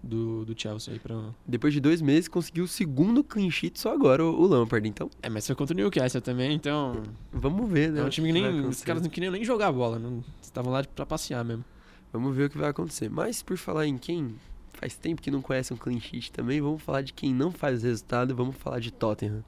do, 0.03 0.45
do 0.45 0.55
Chelsea 0.61 0.95
aí 0.95 0.99
pra, 0.99 1.31
Depois 1.47 1.75
de 1.75 1.81
dois 1.81 2.01
meses, 2.01 2.29
conseguiu 2.29 2.65
o 2.65 2.69
segundo 2.69 3.25
clean 3.25 3.51
sheet 3.51 3.79
só 3.79 3.93
agora, 3.93 4.25
o, 4.25 4.41
o 4.41 4.47
Lampard. 4.47 4.89
Então, 4.89 5.11
É, 5.23 5.29
mas 5.29 5.47
foi 5.47 5.57
contra 5.57 5.75
o 5.75 5.77
Newcastle 5.77 6.21
também, 6.21 6.55
então. 6.55 7.03
vamos 7.33 7.71
ver, 7.71 7.91
né? 7.93 8.01
É 8.01 8.05
um 8.05 8.09
time 8.09 8.29
que 8.29 8.33
nem. 8.33 8.67
Os 8.67 8.83
caras 8.83 9.03
não 9.03 9.11
queriam 9.11 9.33
nem 9.33 9.45
jogar 9.45 9.69
a 9.69 9.73
bola, 9.73 9.99
não 9.99 10.23
estavam 10.41 10.73
lá 10.73 10.85
pra 10.85 11.05
passear 11.05 11.45
mesmo. 11.45 11.65
Vamos 12.13 12.35
ver 12.35 12.45
o 12.45 12.51
que 12.51 12.57
vai 12.57 12.71
acontecer. 12.71 13.11
Mas, 13.11 13.43
por 13.43 13.57
falar 13.59 13.87
em 13.87 13.99
quem 13.99 14.35
faz 14.73 14.97
tempo 14.97 15.21
que 15.21 15.31
não 15.31 15.43
conhece 15.43 15.75
um 15.75 15.77
clean 15.77 16.01
sheet 16.01 16.33
também, 16.33 16.61
vamos 16.61 16.83
falar 16.83 17.03
de 17.03 17.13
quem 17.13 17.35
não 17.35 17.51
faz 17.51 17.83
resultado, 17.83 18.35
vamos 18.35 18.57
falar 18.57 18.79
de 18.81 18.91
Tottenham. 18.91 19.45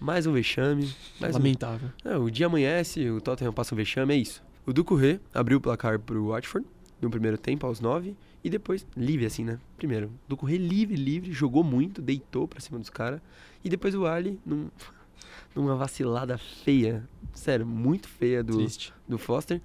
Mais 0.00 0.26
um 0.26 0.32
vexame, 0.32 0.92
mais 1.20 1.34
um 1.34 1.38
Lamentável. 1.38 1.90
É, 2.04 2.16
o 2.16 2.30
dia 2.30 2.46
amanhece, 2.46 3.08
o 3.10 3.20
Tottenham 3.20 3.52
passa 3.52 3.74
um 3.74 3.78
vexame, 3.78 4.14
é 4.14 4.16
isso. 4.18 4.42
O 4.66 4.72
Ducouré 4.72 5.18
abriu 5.32 5.58
o 5.58 5.60
placar 5.60 5.98
pro 5.98 6.28
Watford 6.28 6.66
no 7.00 7.10
primeiro 7.10 7.38
tempo, 7.38 7.66
aos 7.66 7.80
9, 7.80 8.14
e 8.42 8.50
depois, 8.50 8.86
livre 8.96 9.26
assim, 9.26 9.44
né? 9.44 9.58
Primeiro, 9.76 10.10
Ducouré 10.28 10.56
livre, 10.56 10.96
livre, 10.96 11.32
jogou 11.32 11.64
muito, 11.64 12.00
deitou 12.00 12.46
pra 12.46 12.60
cima 12.60 12.78
dos 12.78 12.90
caras, 12.90 13.20
e 13.64 13.68
depois 13.68 13.94
o 13.94 14.06
Ali, 14.06 14.38
num, 14.46 14.68
numa 15.54 15.76
vacilada 15.76 16.38
feia, 16.38 17.08
sério, 17.32 17.66
muito 17.66 18.08
feia 18.08 18.42
do, 18.42 18.56
Triste. 18.58 18.92
do 19.08 19.18
Foster. 19.18 19.60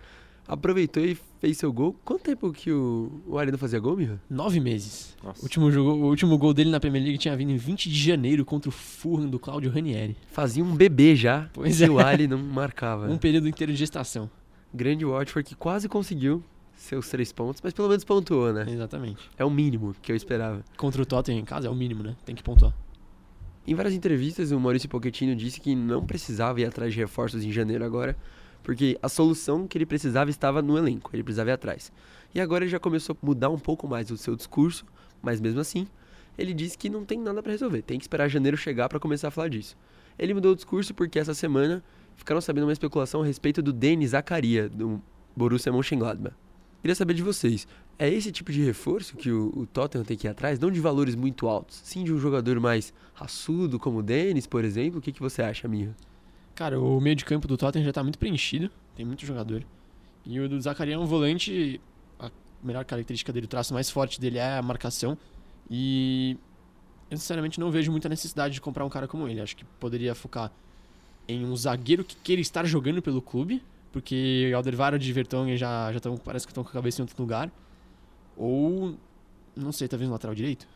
aproveitou 0.47 1.03
e 1.03 1.17
fez 1.39 1.57
seu 1.57 1.71
gol. 1.71 1.95
Quanto 2.03 2.23
tempo 2.23 2.51
que 2.51 2.71
o, 2.71 3.21
o 3.27 3.37
Ari 3.37 3.51
não 3.51 3.57
fazia 3.57 3.79
gol, 3.79 3.97
Mirra? 3.97 4.21
Nove 4.29 4.59
meses. 4.59 5.15
Nossa. 5.23 5.41
O 5.41 5.43
último, 5.43 5.71
jogo, 5.71 5.91
o 5.91 6.07
último 6.07 6.37
gol 6.37 6.53
dele 6.53 6.69
na 6.69 6.79
Premier 6.79 7.03
League 7.03 7.19
tinha 7.19 7.35
vindo 7.35 7.51
em 7.51 7.57
20 7.57 7.89
de 7.89 7.97
janeiro 7.97 8.43
contra 8.43 8.69
o 8.69 8.71
Fulham 8.71 9.29
do 9.29 9.37
Claudio 9.37 9.69
Ranieri. 9.69 10.17
Fazia 10.31 10.63
um 10.63 10.75
bebê 10.75 11.15
já. 11.15 11.49
Pois 11.53 11.79
e 11.79 11.83
é. 11.83 11.89
o 11.89 11.99
Ali 11.99 12.27
não 12.27 12.37
marcava. 12.37 13.07
Um 13.11 13.17
período 13.17 13.47
inteiro 13.47 13.71
de 13.71 13.77
gestação. 13.77 14.29
Grande 14.73 15.05
Watford 15.05 15.47
que 15.47 15.55
quase 15.55 15.87
conseguiu 15.87 16.43
seus 16.75 17.09
três 17.09 17.31
pontos, 17.31 17.61
mas 17.63 17.73
pelo 17.73 17.87
menos 17.87 18.03
pontuou, 18.03 18.51
né? 18.51 18.65
Exatamente. 18.67 19.29
É 19.37 19.45
o 19.45 19.49
mínimo 19.49 19.95
que 20.01 20.11
eu 20.11 20.15
esperava. 20.15 20.63
Contra 20.77 21.01
o 21.01 21.05
Tottenham 21.05 21.39
em 21.39 21.45
casa 21.45 21.67
é 21.67 21.69
o 21.69 21.75
mínimo, 21.75 22.03
né? 22.03 22.15
Tem 22.25 22.35
que 22.35 22.43
pontuar. 22.43 22.73
Em 23.65 23.73
várias 23.75 23.93
entrevistas, 23.93 24.51
o 24.51 24.59
Maurício 24.59 24.89
Pochettino 24.89 25.35
disse 25.35 25.61
que 25.61 25.73
não 25.73 26.05
precisava 26.05 26.59
ir 26.59 26.65
atrás 26.65 26.93
de 26.93 26.99
reforços 26.99 27.45
em 27.45 27.51
janeiro 27.51 27.85
agora, 27.85 28.17
porque 28.61 28.97
a 29.01 29.07
solução 29.07 29.67
que 29.67 29.77
ele 29.77 29.85
precisava 29.85 30.29
estava 30.29 30.61
no 30.61 30.77
elenco, 30.77 31.11
ele 31.13 31.23
precisava 31.23 31.49
ir 31.49 31.53
atrás. 31.53 31.91
E 32.35 32.41
agora 32.41 32.65
ele 32.65 32.71
já 32.71 32.79
começou 32.79 33.15
a 33.21 33.25
mudar 33.25 33.49
um 33.49 33.59
pouco 33.59 33.87
mais 33.87 34.11
o 34.11 34.17
seu 34.17 34.35
discurso, 34.35 34.85
mas 35.21 35.39
mesmo 35.39 35.61
assim, 35.61 35.87
ele 36.37 36.53
disse 36.53 36.77
que 36.77 36.89
não 36.89 37.05
tem 37.05 37.19
nada 37.19 37.41
para 37.41 37.51
resolver, 37.51 37.81
tem 37.81 37.97
que 37.97 38.03
esperar 38.03 38.27
janeiro 38.27 38.57
chegar 38.57 38.89
para 38.89 38.99
começar 38.99 39.29
a 39.29 39.31
falar 39.31 39.47
disso. 39.47 39.77
Ele 40.19 40.33
mudou 40.33 40.51
o 40.51 40.55
discurso 40.55 40.93
porque 40.93 41.17
essa 41.17 41.33
semana 41.33 41.83
ficaram 42.15 42.41
sabendo 42.41 42.65
uma 42.65 42.73
especulação 42.73 43.21
a 43.21 43.25
respeito 43.25 43.61
do 43.61 43.71
Denis 43.71 44.11
Zakaria, 44.11 44.67
do 44.67 45.01
Borussia 45.35 45.71
Mönchengladbach. 45.71 46.35
Queria 46.83 46.95
saber 46.95 47.13
de 47.13 47.23
vocês, 47.23 47.65
é 47.97 48.09
esse 48.09 48.29
tipo 48.29 48.51
de 48.51 48.61
reforço 48.61 49.15
que 49.15 49.31
o, 49.31 49.53
o 49.55 49.65
Tottenham 49.65 50.03
tem 50.03 50.17
que 50.17 50.27
ir 50.27 50.29
atrás? 50.29 50.59
Não 50.59 50.69
de 50.69 50.81
valores 50.81 51.15
muito 51.15 51.47
altos, 51.47 51.79
sim 51.81 52.03
de 52.03 52.11
um 52.11 52.19
jogador 52.19 52.59
mais 52.59 52.93
raçudo, 53.13 53.79
como 53.79 53.99
o 53.99 54.03
Denis, 54.03 54.45
por 54.45 54.65
exemplo? 54.65 54.99
O 54.99 55.01
que, 55.01 55.13
que 55.13 55.21
você 55.21 55.41
acha, 55.41 55.65
Mirra? 55.65 55.95
Cara, 56.53 56.77
o 56.77 56.99
meio 56.99 57.15
de 57.15 57.23
campo 57.23 57.47
do 57.47 57.55
Tottenham 57.55 57.85
já 57.85 57.93
tá 57.93 58.03
muito 58.03 58.19
preenchido, 58.19 58.69
tem 58.97 59.05
muito 59.05 59.25
jogador. 59.25 59.63
E 60.25 60.37
o 60.41 60.49
do 60.49 60.59
Zacaria 60.59 60.95
é 60.95 60.97
um 60.97 61.05
volante, 61.05 61.79
a 62.19 62.29
melhor 62.61 62.83
característica 62.83 63.31
dele, 63.31 63.45
o 63.45 63.49
traço 63.49 63.73
mais 63.73 63.89
forte 63.89 64.19
dele 64.19 64.37
é 64.37 64.57
a 64.57 64.61
marcação. 64.61 65.17
E 65.69 66.35
eu 67.09 67.17
sinceramente 67.17 67.61
não 67.61 67.71
vejo 67.71 67.93
muita 67.93 68.09
necessidade 68.09 68.55
de 68.55 68.59
comprar 68.59 68.83
um 68.83 68.89
cara 68.89 69.07
como 69.07 69.25
ele. 69.29 69.39
Acho 69.39 69.55
que 69.55 69.63
poderia 69.79 70.13
focar 70.13 70.51
em 71.29 71.45
um 71.45 71.55
zagueiro 71.55 72.03
que 72.03 72.17
queira 72.17 72.41
estar 72.41 72.65
jogando 72.65 73.01
pelo 73.01 73.21
clube, 73.21 73.63
porque 73.93 74.51
Alderweireld 74.53 75.07
e 75.07 75.13
Vertonghen 75.13 75.55
já, 75.55 75.93
já 75.93 75.99
tão, 76.01 76.17
parece 76.17 76.45
que 76.45 76.51
estão 76.51 76.63
com 76.63 76.69
a 76.71 76.73
cabeça 76.73 76.99
em 76.99 77.03
outro 77.03 77.15
lugar. 77.21 77.49
Ou, 78.35 78.95
não 79.55 79.71
sei, 79.71 79.87
talvez 79.87 80.09
no 80.09 80.13
lateral 80.13 80.35
direito. 80.35 80.67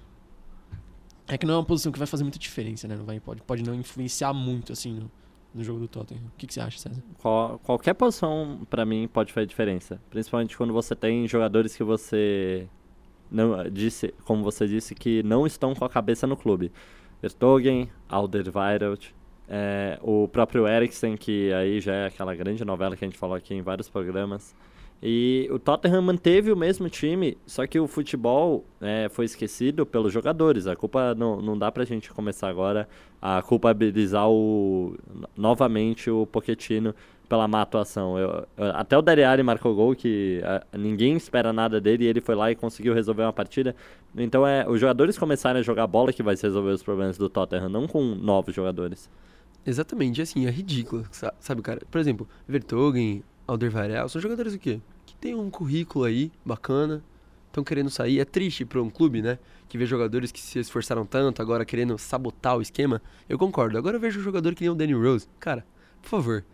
É 1.28 1.38
que 1.38 1.46
não 1.46 1.56
é 1.56 1.58
uma 1.58 1.66
posição 1.66 1.92
que 1.92 1.98
vai 2.00 2.08
fazer 2.08 2.24
muita 2.24 2.40
diferença, 2.40 2.88
né? 2.88 2.96
Não 2.96 3.04
vai, 3.04 3.20
pode, 3.20 3.42
pode 3.42 3.64
não 3.64 3.74
influenciar 3.76 4.32
muito, 4.34 4.72
assim, 4.72 4.94
no, 4.94 5.12
no 5.54 5.64
jogo 5.64 5.80
do 5.80 5.88
Tottenham. 5.88 6.24
O 6.28 6.38
que, 6.38 6.48
que 6.48 6.54
você 6.54 6.62
acha, 6.62 6.78
César? 6.78 7.04
Qual- 7.18 7.60
qualquer 7.60 7.96
posição, 7.96 8.66
pra 8.70 8.86
mim, 8.86 9.10
pode 9.12 9.34
fazer 9.34 9.48
diferença. 9.48 10.00
Principalmente 10.10 10.56
quando 10.56 10.72
você 10.72 10.96
tem 10.96 11.28
jogadores 11.28 11.76
que 11.76 11.84
você 11.84 12.70
não 13.30 13.70
disse, 13.70 14.14
como 14.24 14.44
você 14.44 14.68
disse, 14.68 14.96
que 14.96 15.22
não 15.24 15.46
estão 15.46 15.74
com 15.74 15.84
a 15.84 15.90
cabeça 15.90 16.26
no 16.28 16.38
clube. 16.38 16.72
Vertonghen, 17.22 17.90
Alderweireld, 18.08 19.14
é, 19.50 19.98
o 20.02 20.28
próprio 20.28 20.68
Eriksen, 20.68 21.16
que 21.18 21.52
aí 21.54 21.80
já 21.80 21.94
é 21.94 22.06
aquela 22.08 22.36
grande 22.36 22.64
novela 22.66 22.96
que 22.96 23.04
a 23.06 23.08
gente 23.08 23.18
falou 23.18 23.36
aqui 23.36 23.54
em 23.54 23.62
vários 23.62 23.90
programas. 23.90 24.56
E 25.02 25.48
o 25.52 25.60
Tottenham 25.60 26.02
manteve 26.02 26.52
o 26.52 26.56
mesmo 26.58 26.90
time, 26.90 27.38
só 27.46 27.68
que 27.68 27.80
o 27.80 27.88
futebol 27.88 28.66
é, 28.82 29.08
foi 29.10 29.26
esquecido 29.26 29.86
pelos 29.86 30.12
jogadores. 30.12 30.66
A 30.66 30.76
culpa 30.76 31.14
não, 31.14 31.40
não 31.40 31.56
dá 31.58 31.72
pra 31.72 31.86
gente 31.86 32.12
começar 32.12 32.50
agora 32.50 32.90
a 33.22 33.42
culpabilizar 33.44 34.28
o, 34.28 34.98
novamente 35.36 36.10
o 36.10 36.26
Pochettino 36.26 36.96
pela 37.30 37.48
má 37.48 37.62
atuação. 37.62 38.18
Eu- 38.18 38.48
eu- 38.58 38.72
até 38.74 38.98
o 38.98 39.02
Dariari 39.02 39.44
marcou 39.44 39.76
gol 39.76 39.96
que 39.96 40.42
ah, 40.44 40.66
ninguém 40.76 41.16
espera 41.16 41.54
nada 41.54 41.80
dele 41.80 42.06
e 42.06 42.08
ele 42.08 42.22
foi 42.22 42.34
lá 42.34 42.50
e 42.52 42.56
conseguiu 42.56 42.94
resolver 42.94 43.22
uma 43.22 43.34
partida. 43.34 43.76
Então 44.18 44.48
é 44.48 44.68
os 44.68 44.80
jogadores 44.80 45.16
começarem 45.18 45.60
a 45.60 45.64
jogar 45.64 45.86
bola 45.86 46.12
que 46.12 46.24
vai 46.24 46.36
resolver 46.36 46.72
os 46.72 46.82
problemas 46.82 47.18
do 47.20 47.30
Tottenham, 47.30 47.70
não 47.70 47.86
com 47.86 48.02
novos 48.02 48.56
jogadores. 48.56 49.10
Exatamente, 49.68 50.22
assim, 50.22 50.46
é 50.46 50.50
ridículo, 50.50 51.06
sa- 51.12 51.34
sabe, 51.40 51.62
cara? 51.62 51.82
Por 51.92 52.00
exemplo, 52.00 52.28
Vertonghen, 52.48 53.22
Alderweireld, 53.46 54.10
são 54.12 54.22
jogadores 54.22 54.54
o 54.54 54.60
quê? 54.60 54.80
Que 55.06 55.14
tem 55.16 55.36
um 55.36 55.50
currículo 55.50 56.06
aí 56.06 56.32
bacana, 56.46 57.04
estão 57.48 57.64
querendo 57.64 57.90
sair. 57.90 58.20
É 58.20 58.26
triste 58.26 58.64
para 58.66 58.82
um 58.82 58.90
clube, 58.90 59.22
né? 59.22 59.38
Que 59.68 59.78
vê 59.78 59.86
jogadores 59.86 60.32
que 60.32 60.40
se 60.40 60.58
esforçaram 60.60 61.06
tanto, 61.06 61.42
agora 61.42 61.66
querendo 61.66 61.98
sabotar 61.98 62.58
o 62.58 62.62
esquema. 62.62 63.02
Eu 63.28 63.38
concordo. 63.38 63.78
Agora 63.78 63.98
eu 63.98 64.00
vejo 64.00 64.20
um 64.20 64.24
jogador 64.24 64.56
que 64.56 64.62
nem 64.62 64.70
o 64.70 64.76
Danny 64.76 64.94
Rose. 64.94 65.28
Cara, 65.40 65.66
por 66.02 66.10
favor, 66.10 66.46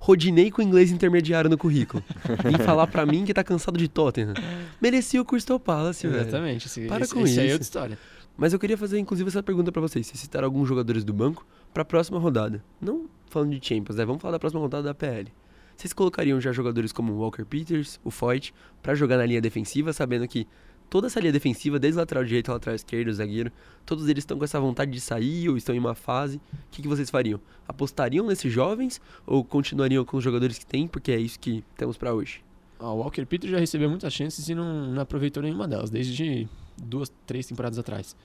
rodinei 0.00 0.50
com 0.50 0.60
inglês 0.62 0.90
intermediário 0.90 1.48
no 1.48 1.56
currículo. 1.56 2.02
Vem 2.42 2.58
falar 2.58 2.86
pra 2.88 3.06
mim 3.06 3.24
que 3.24 3.32
tá 3.32 3.44
cansado 3.44 3.78
de 3.78 3.86
Tottenham. 3.88 4.34
Merecia 4.80 5.20
o 5.20 5.24
Crystal 5.24 5.60
Palace, 5.60 6.06
velho. 6.08 6.22
Exatamente. 6.22 6.88
Para 6.88 7.04
esse, 7.04 7.14
com 7.14 7.20
esse 7.22 7.38
é 7.38 7.44
isso. 7.44 7.52
outra 7.52 7.62
história. 7.62 7.98
Mas 8.36 8.52
eu 8.52 8.58
queria 8.58 8.76
fazer, 8.76 8.98
inclusive, 8.98 9.28
essa 9.28 9.42
pergunta 9.42 9.72
pra 9.72 9.80
vocês. 9.80 10.06
Vocês 10.06 10.20
citaram 10.20 10.46
alguns 10.46 10.68
jogadores 10.68 11.04
do 11.04 11.12
banco 11.12 11.46
pra 11.72 11.84
próxima 11.84 12.18
rodada. 12.18 12.62
Não 12.80 13.08
falando 13.28 13.58
de 13.58 13.66
Champions, 13.66 13.96
né? 13.96 14.04
Vamos 14.04 14.20
falar 14.20 14.32
da 14.32 14.38
próxima 14.38 14.60
rodada 14.60 14.82
da 14.82 14.94
PL. 14.94 15.32
Vocês 15.76 15.92
colocariam 15.92 16.40
já 16.40 16.52
jogadores 16.52 16.92
como 16.92 17.12
o 17.12 17.18
Walker 17.18 17.44
Peters, 17.44 18.00
o 18.02 18.10
Foyt, 18.10 18.54
pra 18.82 18.94
jogar 18.94 19.18
na 19.18 19.26
linha 19.26 19.40
defensiva, 19.40 19.92
sabendo 19.92 20.26
que 20.26 20.46
toda 20.88 21.06
essa 21.06 21.20
linha 21.20 21.32
defensiva, 21.32 21.78
desde 21.78 21.98
lateral 21.98 22.24
direito 22.24 22.50
lateral 22.50 22.74
esquerdo, 22.74 23.12
zagueiro, 23.12 23.52
todos 23.84 24.08
eles 24.08 24.22
estão 24.22 24.38
com 24.38 24.44
essa 24.44 24.58
vontade 24.58 24.90
de 24.90 25.00
sair 25.00 25.48
ou 25.48 25.56
estão 25.56 25.74
em 25.74 25.78
uma 25.78 25.94
fase. 25.94 26.36
O 26.36 26.40
que, 26.70 26.82
que 26.82 26.88
vocês 26.88 27.10
fariam? 27.10 27.40
Apostariam 27.68 28.26
nesses 28.26 28.50
jovens 28.52 29.00
ou 29.26 29.44
continuariam 29.44 30.04
com 30.04 30.16
os 30.16 30.24
jogadores 30.24 30.58
que 30.58 30.64
têm, 30.64 30.88
porque 30.88 31.12
é 31.12 31.18
isso 31.18 31.38
que 31.38 31.62
temos 31.76 31.96
pra 31.96 32.14
hoje? 32.14 32.42
Ó, 32.78 32.94
o 32.94 32.98
Walker 32.98 33.24
Peters 33.26 33.50
já 33.52 33.58
recebeu 33.58 33.90
muitas 33.90 34.12
chances 34.12 34.48
e 34.48 34.54
não, 34.54 34.92
não 34.92 35.02
aproveitou 35.02 35.42
nenhuma 35.42 35.68
delas, 35.68 35.90
desde 35.90 36.48
duas, 36.76 37.12
três 37.26 37.46
temporadas 37.46 37.78
atrás. 37.78 38.16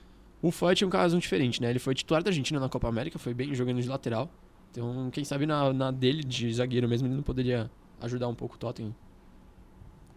O 0.42 0.52
Foyt 0.52 0.84
é 0.84 0.88
um 0.88 0.90
caso 0.90 1.18
diferente, 1.20 1.62
né? 1.62 1.70
Ele 1.70 1.80
foi 1.80 1.94
titular 1.94 2.24
da 2.24 2.30
Argentina 2.30 2.60
na 2.60 2.68
Copa 2.68 2.88
América, 2.88 3.20
foi 3.20 3.34
bem 3.34 3.54
jogando 3.54 3.82
de 3.82 3.88
lateral. 3.88 4.30
Então, 4.72 5.10
quem 5.12 5.24
sabe 5.24 5.46
na, 5.46 5.72
na 5.72 5.92
dele, 5.92 6.24
de 6.24 6.52
zagueiro 6.54 6.88
mesmo, 6.88 7.08
ele 7.08 7.16
não 7.16 7.24
poderia 7.24 7.70
ajudar 8.00 8.28
um 8.28 8.36
pouco 8.36 8.56
o 8.56 8.58
Tottenham. 8.58 8.96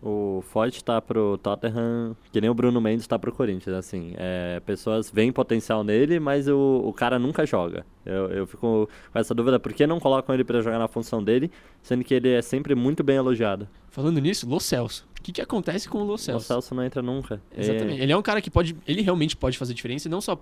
O 0.04 0.42
Foyt 0.42 0.84
tá 0.84 1.00
pro 1.00 1.38
Tottenham, 1.38 2.14
que 2.30 2.38
nem 2.38 2.50
o 2.50 2.54
Bruno 2.54 2.78
Mendes 2.78 3.06
tá 3.06 3.18
pro 3.18 3.32
Corinthians, 3.32 3.74
assim. 3.74 4.12
É, 4.18 4.60
pessoas 4.60 5.10
veem 5.10 5.32
potencial 5.32 5.82
nele, 5.82 6.20
mas 6.20 6.46
o, 6.46 6.82
o 6.84 6.92
cara 6.92 7.18
nunca 7.18 7.46
joga. 7.46 7.86
Eu, 8.04 8.28
eu 8.28 8.46
fico 8.46 8.86
com 9.10 9.18
essa 9.18 9.34
dúvida, 9.34 9.58
por 9.58 9.72
que 9.72 9.86
não 9.86 9.98
colocam 9.98 10.34
ele 10.34 10.44
pra 10.44 10.60
jogar 10.60 10.78
na 10.78 10.88
função 10.88 11.24
dele, 11.24 11.50
sendo 11.82 12.04
que 12.04 12.12
ele 12.12 12.28
é 12.28 12.42
sempre 12.42 12.74
muito 12.74 13.02
bem 13.02 13.16
elogiado? 13.16 13.66
Falando 13.88 14.20
nisso, 14.20 14.46
Lo 14.46 14.60
Celso. 14.60 15.08
O 15.18 15.22
que, 15.22 15.32
que 15.32 15.40
acontece 15.40 15.88
com 15.88 16.02
o 16.02 16.04
Lo 16.04 16.14
O 16.14 16.18
Celso? 16.18 16.48
Celso 16.48 16.74
não 16.74 16.84
entra 16.84 17.00
nunca. 17.00 17.40
Exatamente. 17.56 18.02
Ele 18.02 18.12
é 18.12 18.16
um 18.16 18.22
cara 18.22 18.42
que 18.42 18.50
pode. 18.50 18.76
Ele 18.86 19.00
realmente 19.00 19.34
pode 19.34 19.56
fazer 19.56 19.72
diferença, 19.72 20.06
não 20.06 20.20
só 20.20 20.38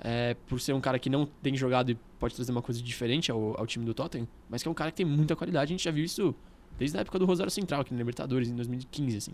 é, 0.00 0.36
por 0.46 0.60
ser 0.60 0.72
um 0.72 0.80
cara 0.80 1.00
que 1.00 1.10
não 1.10 1.26
tem 1.26 1.56
jogado 1.56 1.90
e 1.90 1.98
pode 2.20 2.36
trazer 2.36 2.52
uma 2.52 2.62
coisa 2.62 2.80
diferente 2.80 3.30
ao, 3.30 3.58
ao 3.58 3.66
time 3.66 3.84
do 3.84 3.92
Tottenham, 3.92 4.28
mas 4.48 4.62
que 4.62 4.68
é 4.68 4.70
um 4.70 4.74
cara 4.74 4.90
que 4.92 4.98
tem 4.98 5.06
muita 5.06 5.34
qualidade. 5.34 5.72
A 5.72 5.74
gente 5.74 5.82
já 5.82 5.90
viu 5.90 6.04
isso 6.04 6.32
desde 6.78 6.96
a 6.96 7.00
época 7.00 7.18
do 7.18 7.24
Rosário 7.26 7.50
Central, 7.50 7.80
aqui 7.82 7.92
na 7.92 7.98
Libertadores, 7.98 8.48
em 8.48 8.54
2015, 8.54 9.16
assim. 9.16 9.32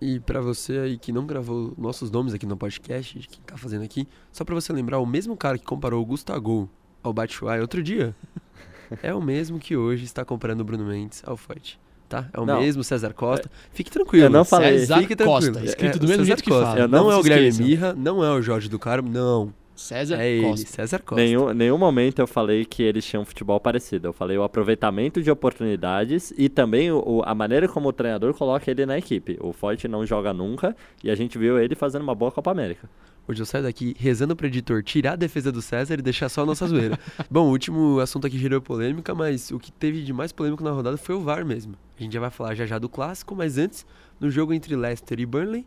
E 0.00 0.18
pra 0.20 0.40
você 0.40 0.78
aí 0.78 0.98
que 0.98 1.12
não 1.12 1.26
gravou 1.26 1.72
nossos 1.78 2.10
nomes 2.10 2.34
aqui 2.34 2.44
no 2.44 2.56
podcast, 2.56 3.18
de 3.18 3.28
quem 3.28 3.40
tá 3.46 3.56
fazendo 3.56 3.84
aqui, 3.84 4.06
só 4.32 4.44
pra 4.44 4.54
você 4.54 4.72
lembrar, 4.72 4.98
o 4.98 5.06
mesmo 5.06 5.36
cara 5.36 5.56
que 5.56 5.64
comparou 5.64 6.02
o 6.02 6.04
Gustavo 6.04 6.68
ao 7.02 7.12
Batshuayi 7.12 7.60
outro 7.60 7.82
dia, 7.82 8.14
é 9.02 9.14
o 9.14 9.20
mesmo 9.22 9.58
que 9.60 9.76
hoje 9.76 10.04
está 10.04 10.24
comparando 10.24 10.62
o 10.62 10.64
Bruno 10.64 10.84
Mendes 10.84 11.22
ao 11.24 11.36
Fight. 11.36 11.78
Tá? 12.08 12.28
É 12.32 12.38
o 12.38 12.44
Não. 12.44 12.60
mesmo 12.60 12.84
César 12.84 13.14
Costa. 13.14 13.50
Fique 13.72 13.90
tranquilo. 13.90 14.26
Eu 14.26 14.30
não 14.30 14.44
falei. 14.44 14.80
César 14.80 14.98
Fique 14.98 15.16
tranquilo. 15.16 15.52
Costa, 15.54 15.64
escrito 15.64 15.96
É, 15.96 15.98
do 15.98 16.06
mesmo 16.06 16.16
César 16.16 16.24
jeito 16.26 16.42
que 16.42 16.50
Costa. 16.50 16.66
fala. 16.66 16.80
Eu 16.80 16.88
Não, 16.88 17.04
não 17.04 17.12
é 17.12 17.16
o 17.16 17.22
Guilherme. 17.22 17.64
Mirra, 17.64 17.94
não 17.94 18.22
é 18.22 18.30
o 18.30 18.42
Jorge 18.42 18.68
do 18.68 18.78
Carmo, 18.78 19.08
não. 19.08 19.54
César 19.74 20.16
é 20.22 20.30
ele, 20.30 20.46
Costa. 20.46 20.66
César 20.70 20.98
Costa. 21.00 21.22
Nenhum, 21.22 21.52
nenhum 21.52 21.78
momento 21.78 22.18
eu 22.20 22.26
falei 22.26 22.64
que 22.64 22.82
eles 22.82 23.04
tinham 23.04 23.24
futebol 23.24 23.58
parecido. 23.58 24.08
Eu 24.08 24.12
falei 24.12 24.36
o 24.36 24.42
aproveitamento 24.42 25.22
de 25.22 25.30
oportunidades 25.30 26.32
e 26.36 26.48
também 26.48 26.90
o, 26.90 26.98
o- 27.04 27.22
a 27.24 27.34
maneira 27.34 27.66
como 27.68 27.88
o 27.88 27.92
treinador 27.92 28.34
coloca 28.34 28.70
ele 28.70 28.84
na 28.86 28.98
equipe. 28.98 29.38
O 29.40 29.52
Forte 29.52 29.88
não 29.88 30.04
joga 30.06 30.32
nunca 30.32 30.76
e 31.02 31.10
a 31.10 31.14
gente 31.14 31.38
viu 31.38 31.58
ele 31.58 31.74
fazendo 31.74 32.02
uma 32.02 32.14
boa 32.14 32.30
Copa 32.30 32.50
América. 32.50 32.88
Hoje 33.26 33.40
eu 33.40 33.46
saio 33.46 33.62
daqui 33.64 33.94
rezando 33.98 34.34
pro 34.34 34.46
editor 34.48 34.82
tirar 34.82 35.12
a 35.12 35.16
defesa 35.16 35.52
do 35.52 35.62
César 35.62 35.94
e 35.94 36.02
deixar 36.02 36.28
só 36.28 36.42
a 36.42 36.46
nossa 36.46 36.66
zoeira. 36.66 36.98
Bom, 37.30 37.46
o 37.46 37.50
último 37.50 38.00
assunto 38.00 38.26
aqui 38.26 38.36
gerou 38.36 38.60
polêmica, 38.60 39.14
mas 39.14 39.50
o 39.52 39.58
que 39.60 39.70
teve 39.70 40.02
de 40.02 40.12
mais 40.12 40.32
polêmico 40.32 40.62
na 40.64 40.72
rodada 40.72 40.96
foi 40.96 41.14
o 41.14 41.20
VAR 41.20 41.44
mesmo. 41.46 41.74
A 41.98 42.02
gente 42.02 42.12
já 42.12 42.20
vai 42.20 42.30
falar 42.30 42.54
já 42.56 42.66
já 42.66 42.78
do 42.80 42.88
clássico, 42.88 43.34
mas 43.36 43.58
antes, 43.58 43.86
no 44.18 44.28
jogo 44.28 44.52
entre 44.52 44.74
Leicester 44.74 45.20
e 45.20 45.24
Burnley, 45.24 45.64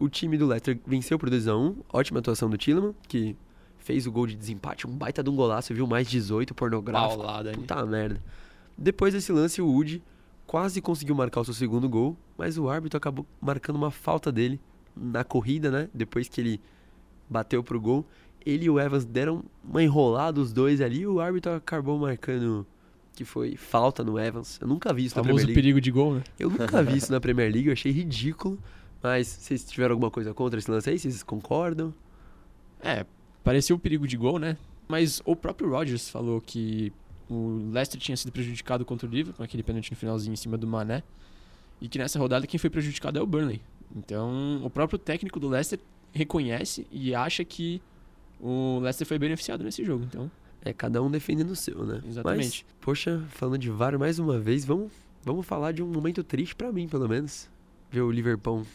o 0.00 0.08
time 0.08 0.36
do 0.36 0.46
Leicester 0.46 0.76
venceu 0.84 1.16
por 1.16 1.30
2x1. 1.30 1.76
Ótima 1.92 2.18
atuação 2.18 2.50
do 2.50 2.58
Tillman, 2.58 2.92
que 3.08 3.36
fez 3.86 4.04
o 4.04 4.10
gol 4.10 4.26
de 4.26 4.34
desempate, 4.34 4.84
um 4.84 4.90
baita 4.90 5.22
de 5.22 5.30
um 5.30 5.36
golaço, 5.36 5.72
viu? 5.72 5.86
Mais 5.86 6.08
18 6.08 6.52
pornográfico. 6.56 7.22
Paulada 7.22 7.50
ali. 7.50 7.58
Puta 7.58 7.86
merda. 7.86 8.20
Depois 8.76 9.14
desse 9.14 9.30
lance, 9.30 9.62
o 9.62 9.68
Wood 9.68 10.02
quase 10.44 10.80
conseguiu 10.80 11.14
marcar 11.14 11.40
o 11.40 11.44
seu 11.44 11.54
segundo 11.54 11.88
gol, 11.88 12.16
mas 12.36 12.58
o 12.58 12.68
árbitro 12.68 12.96
acabou 12.96 13.24
marcando 13.40 13.76
uma 13.76 13.92
falta 13.92 14.32
dele 14.32 14.60
na 14.96 15.22
corrida, 15.22 15.70
né? 15.70 15.88
Depois 15.94 16.28
que 16.28 16.40
ele 16.40 16.60
bateu 17.30 17.62
pro 17.62 17.80
gol. 17.80 18.04
Ele 18.44 18.64
e 18.64 18.70
o 18.70 18.80
Evans 18.80 19.04
deram 19.04 19.44
uma 19.62 19.82
enrolada 19.82 20.40
os 20.40 20.52
dois 20.52 20.80
ali, 20.80 21.02
e 21.02 21.06
o 21.06 21.20
árbitro 21.20 21.52
acabou 21.52 21.96
marcando 21.96 22.66
que 23.14 23.24
foi 23.24 23.56
falta 23.56 24.02
no 24.02 24.18
Evans. 24.18 24.58
Eu 24.60 24.66
nunca 24.66 24.92
vi 24.92 25.04
isso 25.04 25.16
na 25.16 25.22
Famoso 25.22 25.44
Premier 25.44 25.46
League. 25.46 25.62
perigo 25.62 25.80
de 25.80 25.90
gol, 25.92 26.14
né? 26.16 26.24
Eu 26.38 26.50
nunca 26.50 26.82
vi 26.82 26.96
isso 26.98 27.12
na 27.12 27.20
Premier 27.20 27.52
League, 27.52 27.68
eu 27.68 27.72
achei 27.72 27.92
ridículo. 27.92 28.58
Mas 29.00 29.28
vocês 29.28 29.64
tiveram 29.64 29.92
alguma 29.92 30.10
coisa 30.10 30.34
contra 30.34 30.58
esse 30.58 30.68
lance 30.68 30.90
aí? 30.90 30.98
Vocês 30.98 31.22
concordam? 31.22 31.94
É, 32.80 33.06
parecia 33.46 33.76
um 33.76 33.78
perigo 33.78 34.08
de 34.08 34.16
gol, 34.16 34.40
né? 34.40 34.56
Mas 34.88 35.22
o 35.24 35.36
próprio 35.36 35.70
Rodgers 35.70 36.10
falou 36.10 36.40
que 36.40 36.92
o 37.30 37.70
Leicester 37.72 38.00
tinha 38.00 38.16
sido 38.16 38.32
prejudicado 38.32 38.84
contra 38.84 39.06
o 39.06 39.10
Liverpool, 39.10 39.44
aquele 39.44 39.62
pênalti 39.62 39.88
no 39.92 39.96
finalzinho 39.96 40.32
em 40.32 40.36
cima 40.36 40.58
do 40.58 40.66
Mané, 40.66 41.04
e 41.80 41.88
que 41.88 41.96
nessa 41.96 42.18
rodada 42.18 42.44
quem 42.44 42.58
foi 42.58 42.68
prejudicado 42.68 43.20
é 43.20 43.22
o 43.22 43.26
Burnley. 43.26 43.62
Então, 43.94 44.60
o 44.64 44.68
próprio 44.68 44.98
técnico 44.98 45.38
do 45.38 45.48
Leicester 45.48 45.78
reconhece 46.12 46.88
e 46.90 47.14
acha 47.14 47.44
que 47.44 47.80
o 48.40 48.80
Leicester 48.80 49.06
foi 49.06 49.16
beneficiado 49.16 49.62
nesse 49.62 49.84
jogo. 49.84 50.04
Então, 50.04 50.28
É 50.64 50.72
cada 50.72 51.00
um 51.00 51.08
defendendo 51.08 51.50
o 51.50 51.56
seu, 51.56 51.84
né? 51.84 52.02
Exatamente. 52.04 52.66
Mas, 52.66 52.76
poxa, 52.80 53.22
falando 53.28 53.58
de 53.58 53.70
VAR 53.70 53.96
mais 53.96 54.18
uma 54.18 54.40
vez, 54.40 54.64
vamos, 54.64 54.90
vamos 55.24 55.46
falar 55.46 55.70
de 55.70 55.80
um 55.80 55.86
momento 55.86 56.24
triste 56.24 56.56
pra 56.56 56.72
mim, 56.72 56.88
pelo 56.88 57.08
menos. 57.08 57.48
Ver 57.92 58.00
o 58.00 58.10
Liverpool 58.10 58.66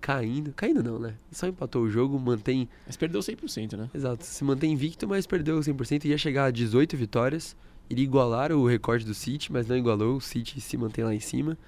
caindo. 0.00 0.52
Caindo 0.54 0.82
não, 0.82 0.98
né? 0.98 1.14
Só 1.30 1.46
empatou 1.46 1.82
o 1.82 1.90
jogo, 1.90 2.18
mantém 2.18 2.68
mas 2.86 2.96
perdeu 2.96 3.20
100%, 3.20 3.76
né? 3.76 3.90
Exato, 3.94 4.24
se 4.24 4.42
mantém 4.44 4.72
invicto, 4.72 5.06
mas 5.06 5.26
perdeu 5.26 5.58
100%. 5.58 6.04
Ia 6.06 6.18
chegar 6.18 6.46
a 6.46 6.50
18 6.50 6.96
vitórias, 6.96 7.56
iria 7.88 8.04
igualar 8.04 8.52
o 8.52 8.66
recorde 8.66 9.04
do 9.04 9.14
City, 9.14 9.52
mas 9.52 9.66
não 9.66 9.76
igualou. 9.76 10.16
O 10.16 10.20
City 10.20 10.60
se 10.60 10.76
mantém 10.76 11.04
lá 11.04 11.14
em 11.14 11.20
cima. 11.20 11.58